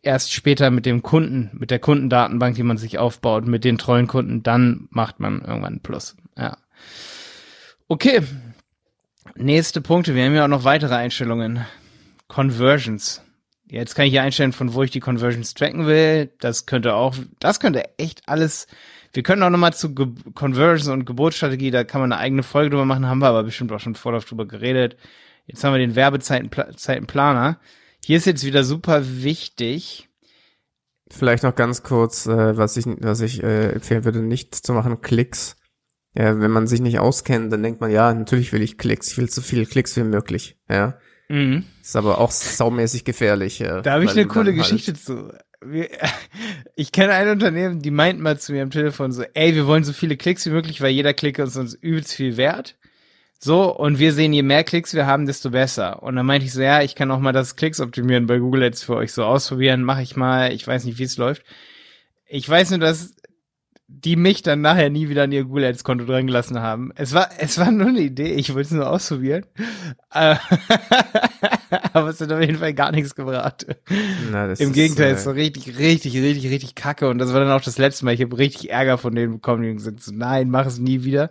erst 0.05 0.33
später 0.33 0.71
mit 0.71 0.85
dem 0.85 1.01
Kunden, 1.01 1.49
mit 1.53 1.71
der 1.71 1.79
Kundendatenbank, 1.79 2.55
die 2.55 2.63
man 2.63 2.77
sich 2.77 2.97
aufbaut, 2.97 3.45
mit 3.45 3.63
den 3.63 3.77
treuen 3.77 4.07
Kunden, 4.07 4.43
dann 4.43 4.87
macht 4.91 5.19
man 5.19 5.41
irgendwann 5.41 5.81
Plus. 5.81 6.15
Ja. 6.37 6.57
Okay. 7.87 8.21
Nächste 9.35 9.81
Punkte. 9.81 10.15
Wir 10.15 10.25
haben 10.25 10.35
ja 10.35 10.45
auch 10.45 10.49
noch 10.49 10.63
weitere 10.63 10.95
Einstellungen. 10.95 11.65
Conversions. 12.27 13.21
Jetzt 13.67 13.95
kann 13.95 14.05
ich 14.05 14.11
hier 14.11 14.21
einstellen, 14.21 14.53
von 14.53 14.73
wo 14.73 14.83
ich 14.83 14.91
die 14.91 14.99
Conversions 14.99 15.53
tracken 15.53 15.87
will. 15.87 16.31
Das 16.39 16.65
könnte 16.65 16.93
auch, 16.95 17.15
das 17.39 17.59
könnte 17.59 17.83
echt 17.97 18.21
alles 18.27 18.67
Wir 19.15 19.23
können 19.23 19.43
auch 19.43 19.49
nochmal 19.49 19.73
zu 19.73 19.95
Ge 19.95 20.07
Conversions 20.33 20.89
und 20.89 21.05
Geburtsstrategie, 21.05 21.71
da 21.71 21.85
kann 21.85 22.01
man 22.01 22.11
eine 22.11 22.21
eigene 22.21 22.43
Folge 22.43 22.71
drüber 22.71 22.83
machen, 22.83 23.07
haben 23.07 23.19
wir 23.19 23.27
aber 23.27 23.43
bestimmt 23.43 23.71
auch 23.71 23.79
schon 23.79 23.95
vorher 23.95 24.19
drüber 24.19 24.45
geredet. 24.45 24.97
Jetzt 25.47 25.63
haben 25.63 25.73
wir 25.73 25.79
den 25.79 25.95
Werbezeitenplaner. 25.95 27.57
Hier 28.05 28.17
ist 28.17 28.25
jetzt 28.27 28.45
wieder 28.45 28.63
super 28.63 29.01
wichtig. 29.23 30.09
Vielleicht 31.09 31.41
noch 31.41 31.55
ganz 31.55 31.81
kurz, 31.81 32.27
äh, 32.27 32.55
was 32.55 32.77
ich, 32.77 32.85
was 32.85 33.19
ich 33.21 33.41
äh, 33.41 33.69
empfehlen 33.71 34.05
würde, 34.05 34.19
nicht 34.19 34.53
zu 34.53 34.73
machen, 34.73 35.01
Klicks. 35.01 35.55
Ja, 36.15 36.39
wenn 36.39 36.51
man 36.51 36.67
sich 36.67 36.81
nicht 36.81 36.99
auskennt, 36.99 37.51
dann 37.51 37.63
denkt 37.63 37.81
man, 37.81 37.89
ja, 37.89 38.13
natürlich 38.13 38.53
will 38.53 38.61
ich 38.61 38.77
Klicks, 38.77 39.11
ich 39.11 39.17
will 39.17 39.27
so 39.27 39.41
viele 39.41 39.65
Klicks 39.65 39.97
wie 39.97 40.03
möglich. 40.03 40.55
Ja. 40.69 40.99
Mhm. 41.29 41.63
Ist 41.81 41.95
aber 41.95 42.19
auch 42.19 42.29
saumäßig 42.29 43.05
gefährlich. 43.05 43.57
Ja, 43.57 43.81
Da 43.81 43.93
habe 43.93 44.03
ich 44.05 44.11
eine 44.11 44.27
coole 44.27 44.51
halt- 44.51 44.57
Geschichte 44.57 44.93
zu. 44.93 45.33
Ich 46.75 46.91
kenne 46.91 47.13
ein 47.13 47.29
Unternehmen, 47.29 47.81
die 47.81 47.89
meint 47.89 48.19
mal 48.19 48.37
zu 48.37 48.51
mir 48.53 48.61
am 48.61 48.69
Telefon 48.69 49.11
so, 49.11 49.23
ey, 49.33 49.55
wir 49.55 49.65
wollen 49.65 49.83
so 49.83 49.93
viele 49.93 50.15
Klicks 50.15 50.45
wie 50.45 50.51
möglich, 50.51 50.79
weil 50.79 50.91
jeder 50.91 51.15
Klick 51.15 51.39
ist 51.39 51.55
uns 51.57 51.73
übelst 51.73 52.13
viel 52.13 52.37
wert. 52.37 52.77
So, 53.39 53.75
und 53.75 53.99
wir 53.99 54.13
sehen, 54.13 54.33
je 54.33 54.43
mehr 54.43 54.63
Klicks 54.63 54.93
wir 54.93 55.05
haben, 55.05 55.25
desto 55.25 55.51
besser. 55.51 56.01
Und 56.01 56.15
dann 56.15 56.25
meinte 56.25 56.45
ich 56.45 56.53
so, 56.53 56.61
ja, 56.61 56.81
ich 56.81 56.95
kann 56.95 57.11
auch 57.11 57.19
mal 57.19 57.31
das 57.31 57.55
Klicks 57.55 57.79
optimieren 57.79 58.27
bei 58.27 58.39
Google 58.39 58.63
Ads 58.63 58.83
für 58.83 58.95
euch 58.95 59.13
so 59.13 59.23
ausprobieren, 59.23 59.83
mache 59.83 60.01
ich 60.01 60.15
mal, 60.15 60.51
ich 60.53 60.65
weiß 60.65 60.85
nicht, 60.85 60.97
wie 60.97 61.03
es 61.03 61.17
läuft. 61.17 61.43
Ich 62.27 62.47
weiß 62.49 62.71
nur, 62.71 62.79
dass 62.79 63.13
die 63.87 64.15
mich 64.15 64.41
dann 64.41 64.61
nachher 64.61 64.89
nie 64.89 65.09
wieder 65.09 65.23
an 65.23 65.31
ihr 65.31 65.43
Google 65.43 65.65
Ads 65.65 65.83
Konto 65.83 66.05
dran 66.05 66.25
gelassen 66.25 66.59
haben. 66.59 66.91
Es 66.95 67.13
war, 67.13 67.29
es 67.37 67.59
war 67.59 67.69
nur 67.71 67.87
eine 67.87 68.01
Idee, 68.01 68.33
ich 68.33 68.53
wollte 68.53 68.67
es 68.67 68.71
nur 68.71 68.89
ausprobieren. 68.89 69.45
Äh, 70.11 70.35
Aber 71.93 72.09
es 72.09 72.19
hat 72.19 72.31
auf 72.31 72.41
jeden 72.41 72.57
Fall 72.57 72.73
gar 72.73 72.91
nichts 72.91 73.15
gebracht. 73.15 73.67
Na, 74.31 74.51
Im 74.53 74.73
Gegenteil, 74.73 75.11
äh, 75.11 75.15
es 75.15 75.25
war 75.25 75.35
richtig, 75.35 75.77
richtig, 75.77 76.15
richtig, 76.15 76.49
richtig 76.49 76.75
kacke. 76.75 77.09
Und 77.09 77.19
das 77.19 77.33
war 77.33 77.39
dann 77.39 77.51
auch 77.51 77.61
das 77.61 77.77
letzte 77.77 78.05
Mal. 78.05 78.13
Ich 78.13 78.21
habe 78.21 78.37
richtig 78.37 78.71
Ärger 78.71 78.97
von 78.97 79.13
denen 79.13 79.33
bekommen, 79.33 79.63
die 79.63 79.73
gesagt 79.73 80.01
so, 80.01 80.11
nein, 80.13 80.49
mach 80.49 80.65
es 80.65 80.79
nie 80.79 81.03
wieder. 81.03 81.29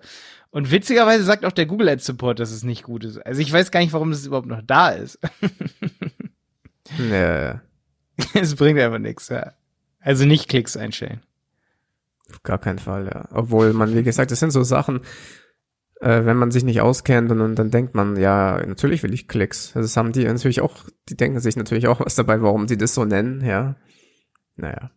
Und 0.54 0.70
witzigerweise 0.70 1.24
sagt 1.24 1.44
auch 1.44 1.50
der 1.50 1.66
Google 1.66 1.88
Ads 1.88 2.06
Support, 2.06 2.38
dass 2.38 2.52
es 2.52 2.62
nicht 2.62 2.84
gut 2.84 3.02
ist. 3.02 3.18
Also 3.18 3.40
ich 3.40 3.52
weiß 3.52 3.72
gar 3.72 3.80
nicht, 3.80 3.92
warum 3.92 4.12
das 4.12 4.24
überhaupt 4.24 4.46
noch 4.46 4.62
da 4.64 4.90
ist. 4.90 5.18
Ja, 6.98 7.62
es 8.34 8.54
bringt 8.56 8.78
einfach 8.78 8.98
nichts, 8.98 9.30
ja. 9.30 9.54
Also 10.00 10.26
nicht 10.26 10.50
Klicks 10.50 10.76
einstellen. 10.76 11.22
auf 12.30 12.42
gar 12.42 12.58
keinen 12.58 12.78
Fall, 12.78 13.06
ja. 13.06 13.26
Obwohl 13.32 13.72
man, 13.72 13.96
wie 13.96 14.02
gesagt, 14.02 14.30
das 14.30 14.38
sind 14.38 14.50
so 14.50 14.62
Sachen, 14.62 15.00
äh, 16.00 16.26
wenn 16.26 16.36
man 16.36 16.50
sich 16.50 16.62
nicht 16.62 16.82
auskennt 16.82 17.32
und, 17.32 17.40
und 17.40 17.54
dann 17.58 17.70
denkt 17.70 17.94
man, 17.94 18.16
ja, 18.16 18.62
natürlich 18.66 19.02
will 19.02 19.14
ich 19.14 19.28
Klicks. 19.28 19.68
Also 19.74 19.86
Das 19.86 19.96
haben 19.96 20.12
die 20.12 20.24
natürlich 20.24 20.60
auch, 20.60 20.76
die 21.08 21.16
denken 21.16 21.40
sich 21.40 21.56
natürlich 21.56 21.88
auch 21.88 22.00
was 22.00 22.16
dabei, 22.16 22.42
warum 22.42 22.68
sie 22.68 22.76
das 22.76 22.94
so 22.94 23.06
nennen, 23.06 23.42
ja. 23.42 23.76
Naja. 24.56 24.90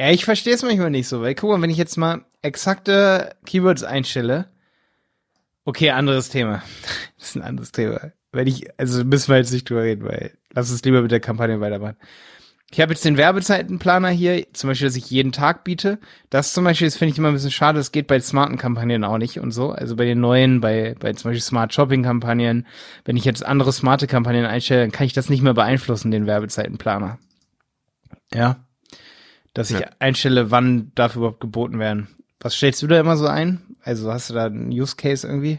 Ja, 0.00 0.08
ich 0.08 0.24
verstehe 0.24 0.54
es 0.54 0.62
manchmal 0.62 0.88
nicht 0.88 1.08
so, 1.08 1.20
weil 1.20 1.34
guck 1.34 1.50
mal, 1.50 1.60
wenn 1.60 1.68
ich 1.68 1.76
jetzt 1.76 1.98
mal 1.98 2.24
exakte 2.40 3.36
Keywords 3.44 3.84
einstelle, 3.84 4.46
okay, 5.66 5.90
anderes 5.90 6.30
Thema. 6.30 6.62
Das 7.18 7.28
ist 7.28 7.36
ein 7.36 7.42
anderes 7.42 7.70
Thema. 7.70 8.12
Wenn 8.32 8.46
ich, 8.46 8.68
also 8.80 9.04
müssen 9.04 9.28
wir 9.28 9.36
jetzt 9.36 9.52
nicht 9.52 9.68
drüber 9.68 9.82
reden, 9.82 10.06
weil 10.06 10.38
lass 10.54 10.70
uns 10.70 10.82
lieber 10.84 11.02
mit 11.02 11.10
der 11.10 11.20
Kampagne 11.20 11.60
weitermachen. 11.60 11.98
Ich 12.70 12.80
habe 12.80 12.94
jetzt 12.94 13.04
den 13.04 13.18
Werbezeitenplaner 13.18 14.08
hier, 14.08 14.46
zum 14.54 14.68
Beispiel, 14.68 14.88
dass 14.88 14.96
ich 14.96 15.10
jeden 15.10 15.32
Tag 15.32 15.64
biete. 15.64 15.98
Das 16.30 16.54
zum 16.54 16.64
Beispiel, 16.64 16.86
das 16.86 16.96
finde 16.96 17.12
ich 17.12 17.18
immer 17.18 17.28
ein 17.28 17.34
bisschen 17.34 17.50
schade, 17.50 17.78
das 17.78 17.92
geht 17.92 18.06
bei 18.06 18.18
smarten 18.20 18.56
Kampagnen 18.56 19.04
auch 19.04 19.18
nicht 19.18 19.38
und 19.38 19.50
so. 19.50 19.70
Also 19.72 19.96
bei 19.96 20.06
den 20.06 20.20
neuen, 20.20 20.62
bei, 20.62 20.96
bei 20.98 21.12
zum 21.12 21.28
Beispiel 21.28 21.42
Smart 21.42 21.74
Shopping 21.74 22.04
Kampagnen. 22.04 22.66
Wenn 23.04 23.18
ich 23.18 23.26
jetzt 23.26 23.44
andere 23.44 23.70
smarte 23.70 24.06
Kampagnen 24.06 24.46
einstelle, 24.46 24.80
dann 24.80 24.92
kann 24.92 25.06
ich 25.06 25.12
das 25.12 25.28
nicht 25.28 25.42
mehr 25.42 25.52
beeinflussen, 25.52 26.10
den 26.10 26.26
Werbezeitenplaner. 26.26 27.18
Ja. 28.32 28.64
Dass 29.54 29.70
ich 29.70 29.80
Ja. 29.80 29.90
einstelle, 29.98 30.50
wann 30.50 30.92
darf 30.94 31.16
überhaupt 31.16 31.40
geboten 31.40 31.78
werden. 31.78 32.08
Was 32.40 32.54
stellst 32.54 32.82
du 32.82 32.86
da 32.86 32.98
immer 33.00 33.16
so 33.16 33.26
ein? 33.26 33.60
Also 33.82 34.12
hast 34.12 34.30
du 34.30 34.34
da 34.34 34.46
einen 34.46 34.70
Use 34.70 34.96
Case 34.96 35.26
irgendwie? 35.26 35.58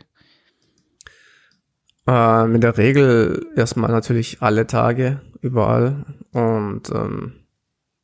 Ähm, 2.08 2.56
in 2.56 2.62
der 2.62 2.77
Regel 2.77 3.45
erstmal 3.56 3.91
natürlich 3.91 4.41
alle 4.41 4.65
Tage, 4.67 5.21
überall. 5.41 6.06
Und 6.32 6.89
ähm, 6.89 7.34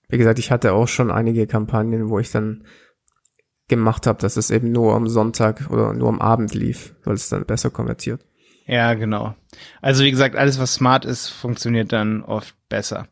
wie 0.10 0.18
gesagt, 0.18 0.40
ich 0.40 0.52
hatte 0.52 0.74
auch 0.74 0.88
schon 0.88 1.12
einige 1.12 1.48
Kampagnen, 1.48 2.10
wo 2.10 2.20
ich 2.20 2.32
dann 2.32 2.66
gemacht 3.68 4.08
habe, 4.08 4.20
dass 4.20 4.38
es 4.38 4.50
eben 4.50 4.72
nur 4.72 4.96
am 4.96 5.08
Sonntag 5.08 5.70
oder 5.70 5.94
nur 5.94 6.10
am 6.10 6.22
Abend 6.22 6.54
lief, 6.54 6.96
weil 7.04 7.16
es 7.16 7.30
dann 7.30 7.46
besser 7.46 7.70
konvertiert. 7.70 8.26
Ja, 8.66 8.94
genau. 8.94 9.36
Also 9.82 10.04
wie 10.04 10.12
gesagt, 10.12 10.36
alles 10.36 10.60
was 10.60 10.74
smart 10.74 11.06
ist, 11.06 11.30
funktioniert 11.30 11.92
dann 11.92 12.22
oft 12.24 12.56
besser. 12.70 13.08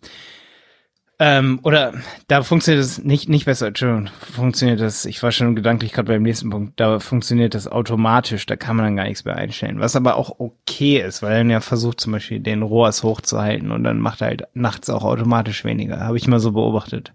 Ähm, 1.18 1.60
oder 1.64 1.94
da 2.28 2.44
funktioniert 2.44 2.84
es 2.84 3.02
nicht 3.02 3.30
nicht 3.30 3.46
besser, 3.46 3.68
Entschuldigung, 3.68 4.10
funktioniert 4.34 4.82
das, 4.82 5.06
ich 5.06 5.24
war 5.24 5.32
schon 5.32 5.56
gedanklich 5.56 5.94
gerade 5.94 6.12
beim 6.12 6.24
nächsten 6.24 6.50
Punkt, 6.50 6.78
da 6.78 7.00
funktioniert 7.00 7.56
das 7.56 7.70
automatisch, 7.70 8.46
da 8.46 8.58
kann 8.58 8.76
man 8.76 8.86
dann 8.86 8.96
gar 8.98 9.06
nichts 9.06 9.24
mehr 9.24 9.38
einstellen. 9.38 9.80
Was 9.80 9.96
aber 9.96 10.18
auch 10.18 10.40
okay 10.40 11.00
ist, 11.00 11.22
weil 11.22 11.32
er 11.32 11.38
dann 11.38 11.50
ja 11.50 11.62
versucht 11.62 12.02
zum 12.02 12.12
Beispiel 12.12 12.42
den 12.42 12.64
ROAS 12.64 13.04
hochzuhalten 13.04 13.72
und 13.72 13.86
dann 13.86 14.00
macht 14.00 14.20
er 14.22 14.28
halt 14.28 14.44
nachts 14.54 14.90
auch 14.90 15.06
automatisch 15.06 15.64
weniger. 15.64 16.02
Habe 16.02 16.18
ich 16.18 16.28
mal 16.28 16.42
so 16.42 16.52
beobachtet. 16.52 17.14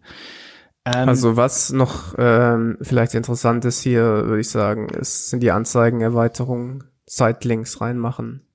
Ähm, 0.87 1.09
Also 1.09 1.37
was 1.37 1.71
noch 1.71 2.15
ähm, 2.17 2.79
vielleicht 2.81 3.15
interessant 3.15 3.67
ist 3.67 3.83
hier, 3.83 4.03
würde 4.03 4.41
ich 4.41 4.49
sagen, 4.49 4.89
ist, 4.89 5.29
sind 5.29 5.43
die 5.43 5.51
Anzeigenerweiterungen, 5.51 6.85
Zeitlinks 7.07 7.83
reinmachen. 7.83 8.47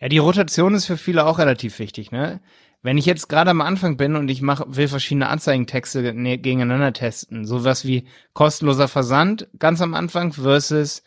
Ja, 0.00 0.08
die 0.08 0.18
Rotation 0.18 0.74
ist 0.74 0.86
für 0.86 0.96
viele 0.96 1.26
auch 1.26 1.38
relativ 1.38 1.78
wichtig, 1.78 2.10
ne? 2.12 2.40
Wenn 2.82 2.96
ich 2.98 3.06
jetzt 3.06 3.28
gerade 3.28 3.50
am 3.50 3.60
Anfang 3.60 3.96
bin 3.96 4.14
und 4.14 4.30
ich 4.30 4.40
mach, 4.40 4.62
will 4.68 4.88
verschiedene 4.88 5.28
Anzeigentexte 5.28 6.14
ne- 6.14 6.38
gegeneinander 6.38 6.92
testen, 6.92 7.44
sowas 7.44 7.84
wie 7.84 8.06
kostenloser 8.34 8.86
Versand 8.88 9.48
ganz 9.58 9.80
am 9.82 9.94
Anfang 9.94 10.32
versus 10.32 11.02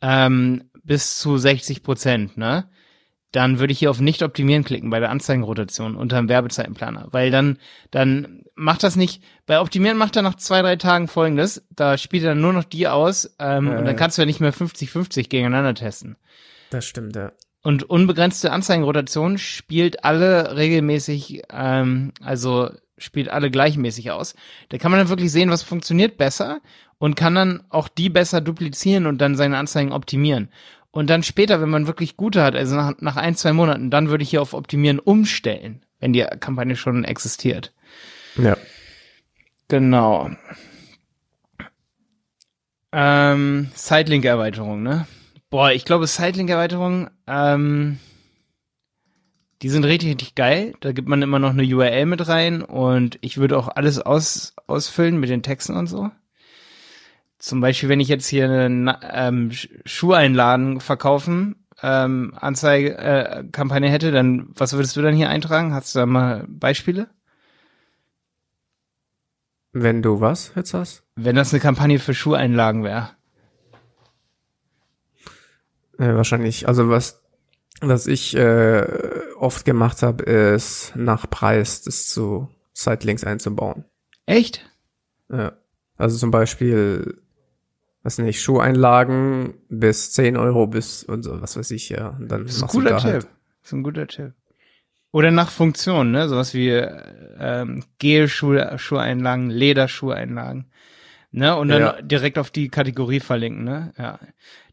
ähm, 0.00 0.70
bis 0.84 1.18
zu 1.18 1.36
60 1.36 1.82
Prozent, 1.82 2.36
ne? 2.36 2.68
Dann 3.32 3.58
würde 3.58 3.72
ich 3.72 3.80
hier 3.80 3.90
auf 3.90 4.00
nicht 4.00 4.22
optimieren 4.22 4.64
klicken 4.64 4.88
bei 4.88 5.00
der 5.00 5.10
Anzeigenrotation 5.10 5.96
unter 5.96 6.16
dem 6.16 6.28
Werbezeitenplaner, 6.28 7.08
weil 7.10 7.30
dann 7.30 7.58
dann 7.90 8.44
macht 8.54 8.82
das 8.82 8.96
nicht. 8.96 9.22
Bei 9.46 9.60
optimieren 9.60 9.98
macht 9.98 10.16
er 10.16 10.22
nach 10.22 10.36
zwei 10.36 10.62
drei 10.62 10.76
Tagen 10.76 11.08
folgendes: 11.08 11.66
Da 11.70 11.98
spielt 11.98 12.22
er 12.22 12.30
dann 12.30 12.40
nur 12.40 12.52
noch 12.52 12.64
die 12.64 12.86
aus 12.86 13.34
ähm, 13.40 13.66
Ja, 13.66 13.78
und 13.78 13.84
dann 13.84 13.96
kannst 13.96 14.16
du 14.16 14.22
ja 14.22 14.26
nicht 14.26 14.40
mehr 14.40 14.54
50-50 14.54 15.28
gegeneinander 15.28 15.74
testen. 15.74 16.16
Das 16.70 16.86
stimmt, 16.86 17.16
ja. 17.16 17.32
Und 17.66 17.82
unbegrenzte 17.82 18.52
Anzeigenrotation 18.52 19.38
spielt 19.38 20.04
alle 20.04 20.56
regelmäßig, 20.56 21.42
ähm, 21.50 22.12
also 22.22 22.70
spielt 22.96 23.28
alle 23.28 23.50
gleichmäßig 23.50 24.12
aus. 24.12 24.36
Da 24.68 24.78
kann 24.78 24.92
man 24.92 25.00
dann 25.00 25.08
wirklich 25.08 25.32
sehen, 25.32 25.50
was 25.50 25.64
funktioniert 25.64 26.16
besser 26.16 26.60
und 26.98 27.16
kann 27.16 27.34
dann 27.34 27.64
auch 27.68 27.88
die 27.88 28.08
besser 28.08 28.40
duplizieren 28.40 29.06
und 29.06 29.20
dann 29.20 29.34
seine 29.34 29.58
Anzeigen 29.58 29.90
optimieren. 29.90 30.48
Und 30.92 31.10
dann 31.10 31.24
später, 31.24 31.60
wenn 31.60 31.68
man 31.68 31.88
wirklich 31.88 32.16
gute 32.16 32.44
hat, 32.44 32.54
also 32.54 32.76
nach, 32.76 33.00
nach 33.00 33.16
ein, 33.16 33.34
zwei 33.34 33.52
Monaten, 33.52 33.90
dann 33.90 34.10
würde 34.10 34.22
ich 34.22 34.30
hier 34.30 34.42
auf 34.42 34.54
Optimieren 34.54 35.00
umstellen, 35.00 35.84
wenn 35.98 36.12
die 36.12 36.24
Kampagne 36.38 36.76
schon 36.76 37.02
existiert. 37.02 37.72
Ja. 38.36 38.56
Genau. 39.66 40.30
Ähm, 42.92 43.72
Sidelink-Erweiterung, 43.74 44.84
ne? 44.84 45.08
Boah, 45.56 45.72
ich 45.72 45.86
glaube, 45.86 46.06
Sidelink-Erweiterungen, 46.06 47.08
ähm, 47.26 47.98
die 49.62 49.70
sind 49.70 49.86
richtig, 49.86 50.10
richtig 50.10 50.34
geil. 50.34 50.74
Da 50.80 50.92
gibt 50.92 51.08
man 51.08 51.22
immer 51.22 51.38
noch 51.38 51.48
eine 51.48 51.62
URL 51.62 52.04
mit 52.04 52.28
rein 52.28 52.60
und 52.60 53.16
ich 53.22 53.38
würde 53.38 53.56
auch 53.56 53.68
alles 53.68 53.98
aus, 53.98 54.52
ausfüllen 54.66 55.18
mit 55.18 55.30
den 55.30 55.42
Texten 55.42 55.74
und 55.74 55.86
so. 55.86 56.10
Zum 57.38 57.62
Beispiel, 57.62 57.88
wenn 57.88 58.00
ich 58.00 58.08
jetzt 58.08 58.26
hier 58.26 58.50
eine 58.50 58.98
ähm, 59.10 59.48
Sch- 59.48 59.70
Schuheinladen 59.86 60.80
verkaufen, 60.80 61.64
ähm, 61.82 62.34
Anzeige, 62.38 62.98
äh, 62.98 63.44
Kampagne 63.50 63.88
hätte, 63.88 64.10
dann 64.12 64.48
was 64.50 64.74
würdest 64.74 64.94
du 64.94 65.00
dann 65.00 65.14
hier 65.14 65.30
eintragen? 65.30 65.72
Hast 65.72 65.94
du 65.94 66.00
da 66.00 66.04
mal 66.04 66.44
Beispiele? 66.48 67.08
Wenn 69.72 70.02
du 70.02 70.20
was 70.20 70.52
jetzt 70.54 70.74
hast? 70.74 71.02
Wenn 71.14 71.34
das 71.36 71.54
eine 71.54 71.60
Kampagne 71.60 71.98
für 71.98 72.12
Schuheinlagen 72.12 72.84
wäre. 72.84 73.15
Äh, 75.98 76.14
wahrscheinlich, 76.14 76.68
also 76.68 76.88
was, 76.88 77.22
was 77.80 78.06
ich 78.06 78.36
äh, 78.36 78.86
oft 79.38 79.64
gemacht 79.64 80.02
habe, 80.02 80.24
ist 80.24 80.92
nach 80.96 81.28
Preis 81.28 81.82
das 81.82 82.08
zu 82.08 82.48
Sidelinks 82.72 83.24
einzubauen. 83.24 83.84
Echt? 84.26 84.68
Ja. 85.30 85.52
Also 85.96 86.18
zum 86.18 86.30
Beispiel, 86.30 87.22
was 88.02 88.18
nicht, 88.18 88.42
Schuheinlagen 88.42 89.54
bis 89.68 90.12
10 90.12 90.36
Euro 90.36 90.66
bis 90.66 91.02
und 91.04 91.22
so, 91.22 91.40
was 91.40 91.56
weiß 91.56 91.70
ich, 91.70 91.88
ja. 91.88 92.10
Und 92.10 92.28
dann 92.30 92.44
Das 92.44 92.56
ist 92.56 92.62
ein 92.62 92.68
guter 92.68 92.90
da 92.90 92.96
Tipp. 92.98 93.10
halt. 93.12 93.22
Das 93.24 93.70
ist 93.70 93.72
ein 93.72 93.82
guter 93.82 94.06
Tipp. 94.06 94.32
Oder 95.12 95.30
nach 95.30 95.50
Funktion, 95.50 96.10
ne? 96.10 96.28
Sowas 96.28 96.52
wie 96.52 96.68
ähm, 96.68 97.82
Gel-Schuheinlagen, 97.98 99.48
Lederschuheinlagen. 99.48 100.66
Ne? 101.36 101.54
Und 101.54 101.68
dann 101.68 101.80
Ja. 101.80 102.02
direkt 102.02 102.38
auf 102.38 102.50
die 102.50 102.70
Kategorie 102.70 103.20
verlinken, 103.20 103.64
ne? 103.64 103.92
Ja. 103.98 104.18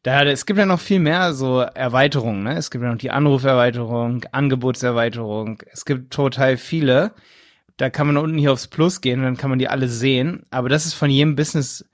Da, 0.01 0.23
es 0.23 0.45
gibt 0.45 0.57
ja 0.57 0.65
noch 0.65 0.79
viel 0.79 0.99
mehr 0.99 1.33
so 1.33 1.59
Erweiterungen, 1.59 2.43
ne? 2.43 2.55
Es 2.55 2.71
gibt 2.71 2.83
ja 2.83 2.89
noch 2.89 2.97
die 2.97 3.11
Anruferweiterung, 3.11 4.23
Angebotserweiterung. 4.31 5.61
Es 5.71 5.83
gibt 5.83 6.13
total 6.13 6.55
viele. 6.55 7.11
Da 7.75 7.89
kann 7.89 8.07
man 8.07 8.15
unten 8.15 8.37
hier 8.37 8.53
aufs 8.53 8.67
Plus 8.67 9.01
gehen 9.01 9.19
und 9.19 9.25
dann 9.25 9.37
kann 9.37 9.49
man 9.49 9.59
die 9.59 9.67
alle 9.67 9.89
sehen. 9.89 10.45
Aber 10.51 10.69
das 10.69 10.85
ist 10.85 10.93
von 10.93 11.09
jedem 11.09 11.35
Business 11.35 11.85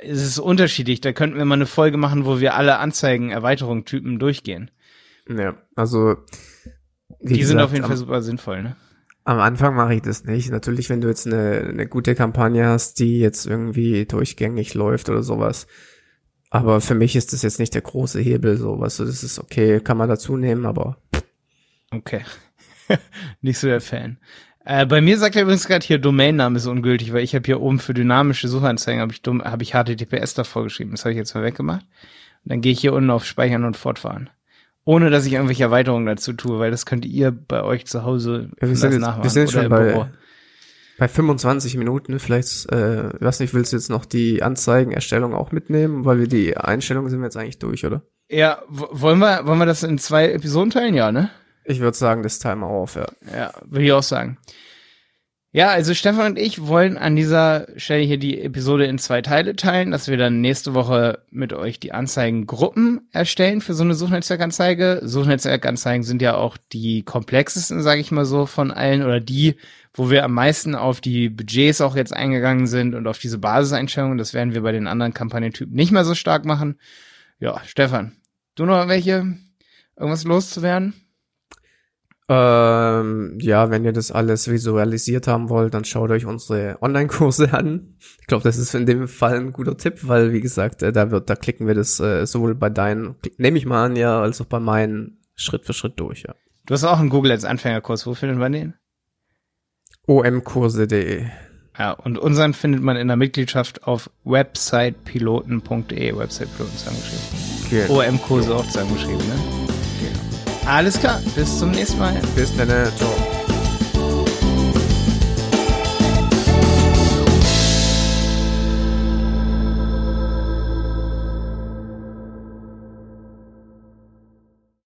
es 0.00 0.22
ist 0.22 0.38
unterschiedlich. 0.38 1.00
Da 1.00 1.12
könnten 1.12 1.36
wir 1.36 1.44
mal 1.44 1.56
eine 1.56 1.66
Folge 1.66 1.96
machen, 1.96 2.24
wo 2.24 2.38
wir 2.38 2.54
alle 2.54 2.78
Anzeigen, 2.78 3.30
Erweiterungen, 3.30 3.84
Typen 3.84 4.20
durchgehen. 4.20 4.70
Ja, 5.28 5.56
also 5.74 6.14
die 7.20 7.38
gesagt, 7.38 7.48
sind 7.48 7.60
auf 7.60 7.72
jeden 7.72 7.84
Fall 7.84 7.96
super 7.96 8.22
sinnvoll, 8.22 8.62
ne? 8.62 8.76
Am 9.28 9.40
Anfang 9.40 9.74
mache 9.74 9.96
ich 9.96 10.00
das 10.00 10.24
nicht. 10.24 10.50
Natürlich, 10.50 10.88
wenn 10.88 11.02
du 11.02 11.08
jetzt 11.08 11.26
eine, 11.26 11.68
eine 11.68 11.86
gute 11.86 12.14
Kampagne 12.14 12.66
hast, 12.66 12.98
die 12.98 13.18
jetzt 13.18 13.44
irgendwie 13.44 14.06
durchgängig 14.06 14.72
läuft 14.72 15.10
oder 15.10 15.22
sowas. 15.22 15.66
Aber 16.48 16.80
für 16.80 16.94
mich 16.94 17.14
ist 17.14 17.34
das 17.34 17.42
jetzt 17.42 17.58
nicht 17.58 17.74
der 17.74 17.82
große 17.82 18.20
Hebel, 18.20 18.56
so 18.56 18.80
was. 18.80 18.96
Das 18.96 19.22
ist 19.22 19.38
okay, 19.38 19.80
kann 19.80 19.98
man 19.98 20.08
dazu 20.08 20.38
nehmen, 20.38 20.64
aber. 20.64 20.96
Okay. 21.90 22.22
nicht 23.42 23.58
so 23.58 23.66
der 23.66 23.82
Fan. 23.82 24.16
Äh, 24.64 24.86
bei 24.86 25.02
mir 25.02 25.18
sagt 25.18 25.36
er 25.36 25.42
übrigens 25.42 25.66
gerade 25.66 25.84
hier, 25.84 25.98
Domainname 25.98 26.56
ist 26.56 26.66
ungültig, 26.66 27.12
weil 27.12 27.22
ich 27.22 27.34
habe 27.34 27.44
hier 27.44 27.60
oben 27.60 27.80
für 27.80 27.92
dynamische 27.92 28.48
Suchanzeigen 28.48 29.02
habe 29.02 29.12
ich, 29.12 29.20
hab 29.26 29.60
ich 29.60 29.72
HTTPS 29.72 30.32
davor 30.32 30.62
geschrieben. 30.62 30.92
Das 30.92 31.04
habe 31.04 31.12
ich 31.12 31.18
jetzt 31.18 31.34
mal 31.34 31.44
weggemacht. 31.44 31.84
Und 32.44 32.52
dann 32.52 32.60
gehe 32.62 32.72
ich 32.72 32.80
hier 32.80 32.94
unten 32.94 33.10
auf 33.10 33.26
Speichern 33.26 33.66
und 33.66 33.76
Fortfahren 33.76 34.30
ohne 34.88 35.10
dass 35.10 35.26
ich 35.26 35.34
irgendwelche 35.34 35.64
Erweiterungen 35.64 36.06
dazu 36.06 36.32
tue, 36.32 36.58
weil 36.58 36.70
das 36.70 36.86
könnt 36.86 37.04
ihr 37.04 37.30
bei 37.30 37.62
euch 37.62 37.84
zu 37.84 38.04
Hause 38.04 38.48
ja, 38.58 38.68
wir 38.68 38.74
sind 38.74 38.92
jetzt, 38.92 39.00
nachmachen. 39.02 39.22
Wir 39.22 39.30
sind 39.30 39.50
schon 39.50 39.68
bei, 39.68 40.08
bei 40.96 41.08
25 41.08 41.76
Minuten. 41.76 42.18
Vielleicht, 42.18 42.72
äh, 42.72 43.10
weiß 43.20 43.40
nicht, 43.40 43.52
willst 43.52 43.74
du 43.74 43.76
jetzt 43.76 43.90
noch 43.90 44.06
die 44.06 44.42
Anzeigenerstellung 44.42 45.34
auch 45.34 45.52
mitnehmen, 45.52 46.06
weil 46.06 46.20
wir 46.20 46.26
die 46.26 46.56
Einstellungen 46.56 47.10
sind 47.10 47.20
wir 47.20 47.26
jetzt 47.26 47.36
eigentlich 47.36 47.58
durch, 47.58 47.84
oder? 47.84 48.00
Ja, 48.30 48.62
wollen 48.68 49.18
wir, 49.18 49.46
wollen 49.46 49.58
wir 49.58 49.66
das 49.66 49.82
in 49.82 49.98
zwei 49.98 50.32
Episoden 50.32 50.70
teilen? 50.70 50.94
Ja, 50.94 51.12
ne? 51.12 51.28
Ich 51.64 51.80
würde 51.80 51.94
sagen, 51.94 52.22
das 52.22 52.38
Time 52.38 52.64
auf, 52.64 52.94
ja. 52.94 53.08
Ja, 53.36 53.52
würde 53.66 53.84
ich 53.84 53.92
auch 53.92 54.02
sagen. 54.02 54.38
Ja, 55.50 55.68
also 55.68 55.94
Stefan 55.94 56.32
und 56.32 56.38
ich 56.38 56.66
wollen 56.66 56.98
an 56.98 57.16
dieser 57.16 57.68
Stelle 57.76 58.02
hier 58.02 58.18
die 58.18 58.38
Episode 58.38 58.84
in 58.84 58.98
zwei 58.98 59.22
Teile 59.22 59.56
teilen, 59.56 59.90
dass 59.90 60.06
wir 60.06 60.18
dann 60.18 60.42
nächste 60.42 60.74
Woche 60.74 61.22
mit 61.30 61.54
euch 61.54 61.80
die 61.80 61.92
Anzeigengruppen 61.92 63.08
erstellen 63.12 63.62
für 63.62 63.72
so 63.72 63.82
eine 63.82 63.94
Suchnetzwerkanzeige. 63.94 65.00
Suchnetzwerkanzeigen 65.02 66.02
sind 66.02 66.20
ja 66.20 66.36
auch 66.36 66.58
die 66.74 67.02
komplexesten, 67.02 67.80
sage 67.80 68.02
ich 68.02 68.10
mal 68.10 68.26
so, 68.26 68.44
von 68.44 68.70
allen 68.70 69.02
oder 69.02 69.20
die, 69.20 69.56
wo 69.94 70.10
wir 70.10 70.22
am 70.22 70.34
meisten 70.34 70.74
auf 70.74 71.00
die 71.00 71.30
Budgets 71.30 71.80
auch 71.80 71.96
jetzt 71.96 72.12
eingegangen 72.12 72.66
sind 72.66 72.94
und 72.94 73.06
auf 73.06 73.18
diese 73.18 73.38
Basiseinstellungen. 73.38 74.18
Das 74.18 74.34
werden 74.34 74.52
wir 74.52 74.60
bei 74.60 74.72
den 74.72 74.86
anderen 74.86 75.14
Kampagnentypen 75.14 75.74
nicht 75.74 75.92
mehr 75.92 76.04
so 76.04 76.14
stark 76.14 76.44
machen. 76.44 76.78
Ja, 77.40 77.62
Stefan, 77.64 78.12
du 78.54 78.66
noch 78.66 78.86
welche, 78.86 79.38
irgendwas 79.96 80.24
loszuwerden? 80.24 80.92
Ähm, 82.30 83.38
ja, 83.40 83.70
wenn 83.70 83.84
ihr 83.86 83.92
das 83.92 84.12
alles 84.12 84.50
visualisiert 84.50 85.26
haben 85.26 85.48
wollt, 85.48 85.72
dann 85.72 85.84
schaut 85.84 86.10
euch 86.10 86.26
unsere 86.26 86.76
Online-Kurse 86.82 87.54
an. 87.54 87.96
Ich 88.20 88.26
glaube, 88.26 88.44
das 88.44 88.58
ist 88.58 88.74
in 88.74 88.84
dem 88.84 89.08
Fall 89.08 89.36
ein 89.36 89.52
guter 89.52 89.78
Tipp, 89.78 90.06
weil 90.06 90.32
wie 90.32 90.40
gesagt, 90.40 90.82
äh, 90.82 90.92
da 90.92 91.10
wird, 91.10 91.30
da 91.30 91.36
klicken 91.36 91.66
wir 91.66 91.74
das 91.74 92.00
äh, 92.00 92.26
sowohl 92.26 92.54
bei 92.54 92.68
deinen, 92.68 93.16
nehme 93.38 93.56
ich 93.56 93.64
mal 93.64 93.86
an, 93.86 93.96
ja, 93.96 94.20
als 94.20 94.42
auch 94.42 94.46
bei 94.46 94.60
meinen 94.60 95.22
Schritt 95.36 95.64
für 95.64 95.72
Schritt 95.72 95.98
durch, 95.98 96.24
ja. 96.28 96.34
Du 96.66 96.74
hast 96.74 96.84
auch 96.84 96.98
einen 96.98 97.08
Google 97.08 97.30
als 97.30 97.46
Anfängerkurs. 97.46 98.06
Wo 98.06 98.12
findet 98.12 98.38
man 98.38 98.52
den? 98.52 98.74
omkurse.de. 100.06 101.24
Ja, 101.78 101.92
und 101.92 102.18
unseren 102.18 102.52
findet 102.52 102.82
man 102.82 102.96
in 102.98 103.08
der 103.08 103.16
Mitgliedschaft 103.16 103.84
auf 103.84 104.10
websitepiloten.de. 104.24 106.18
Websitepiloten 106.18 106.76
zusammengeschrieben. 106.76 107.24
Genau. 107.70 108.00
OM-Kurse 108.00 108.54
auch 108.54 108.66
zusammengeschrieben, 108.66 109.26
ne? 109.26 109.77
Alles 110.68 111.00
klar, 111.00 111.18
bis 111.34 111.58
zum 111.58 111.70
nächsten 111.70 111.98
Mal. 111.98 112.20
Bis 112.36 112.54
dann, 112.54 112.68
ciao. 112.68 113.37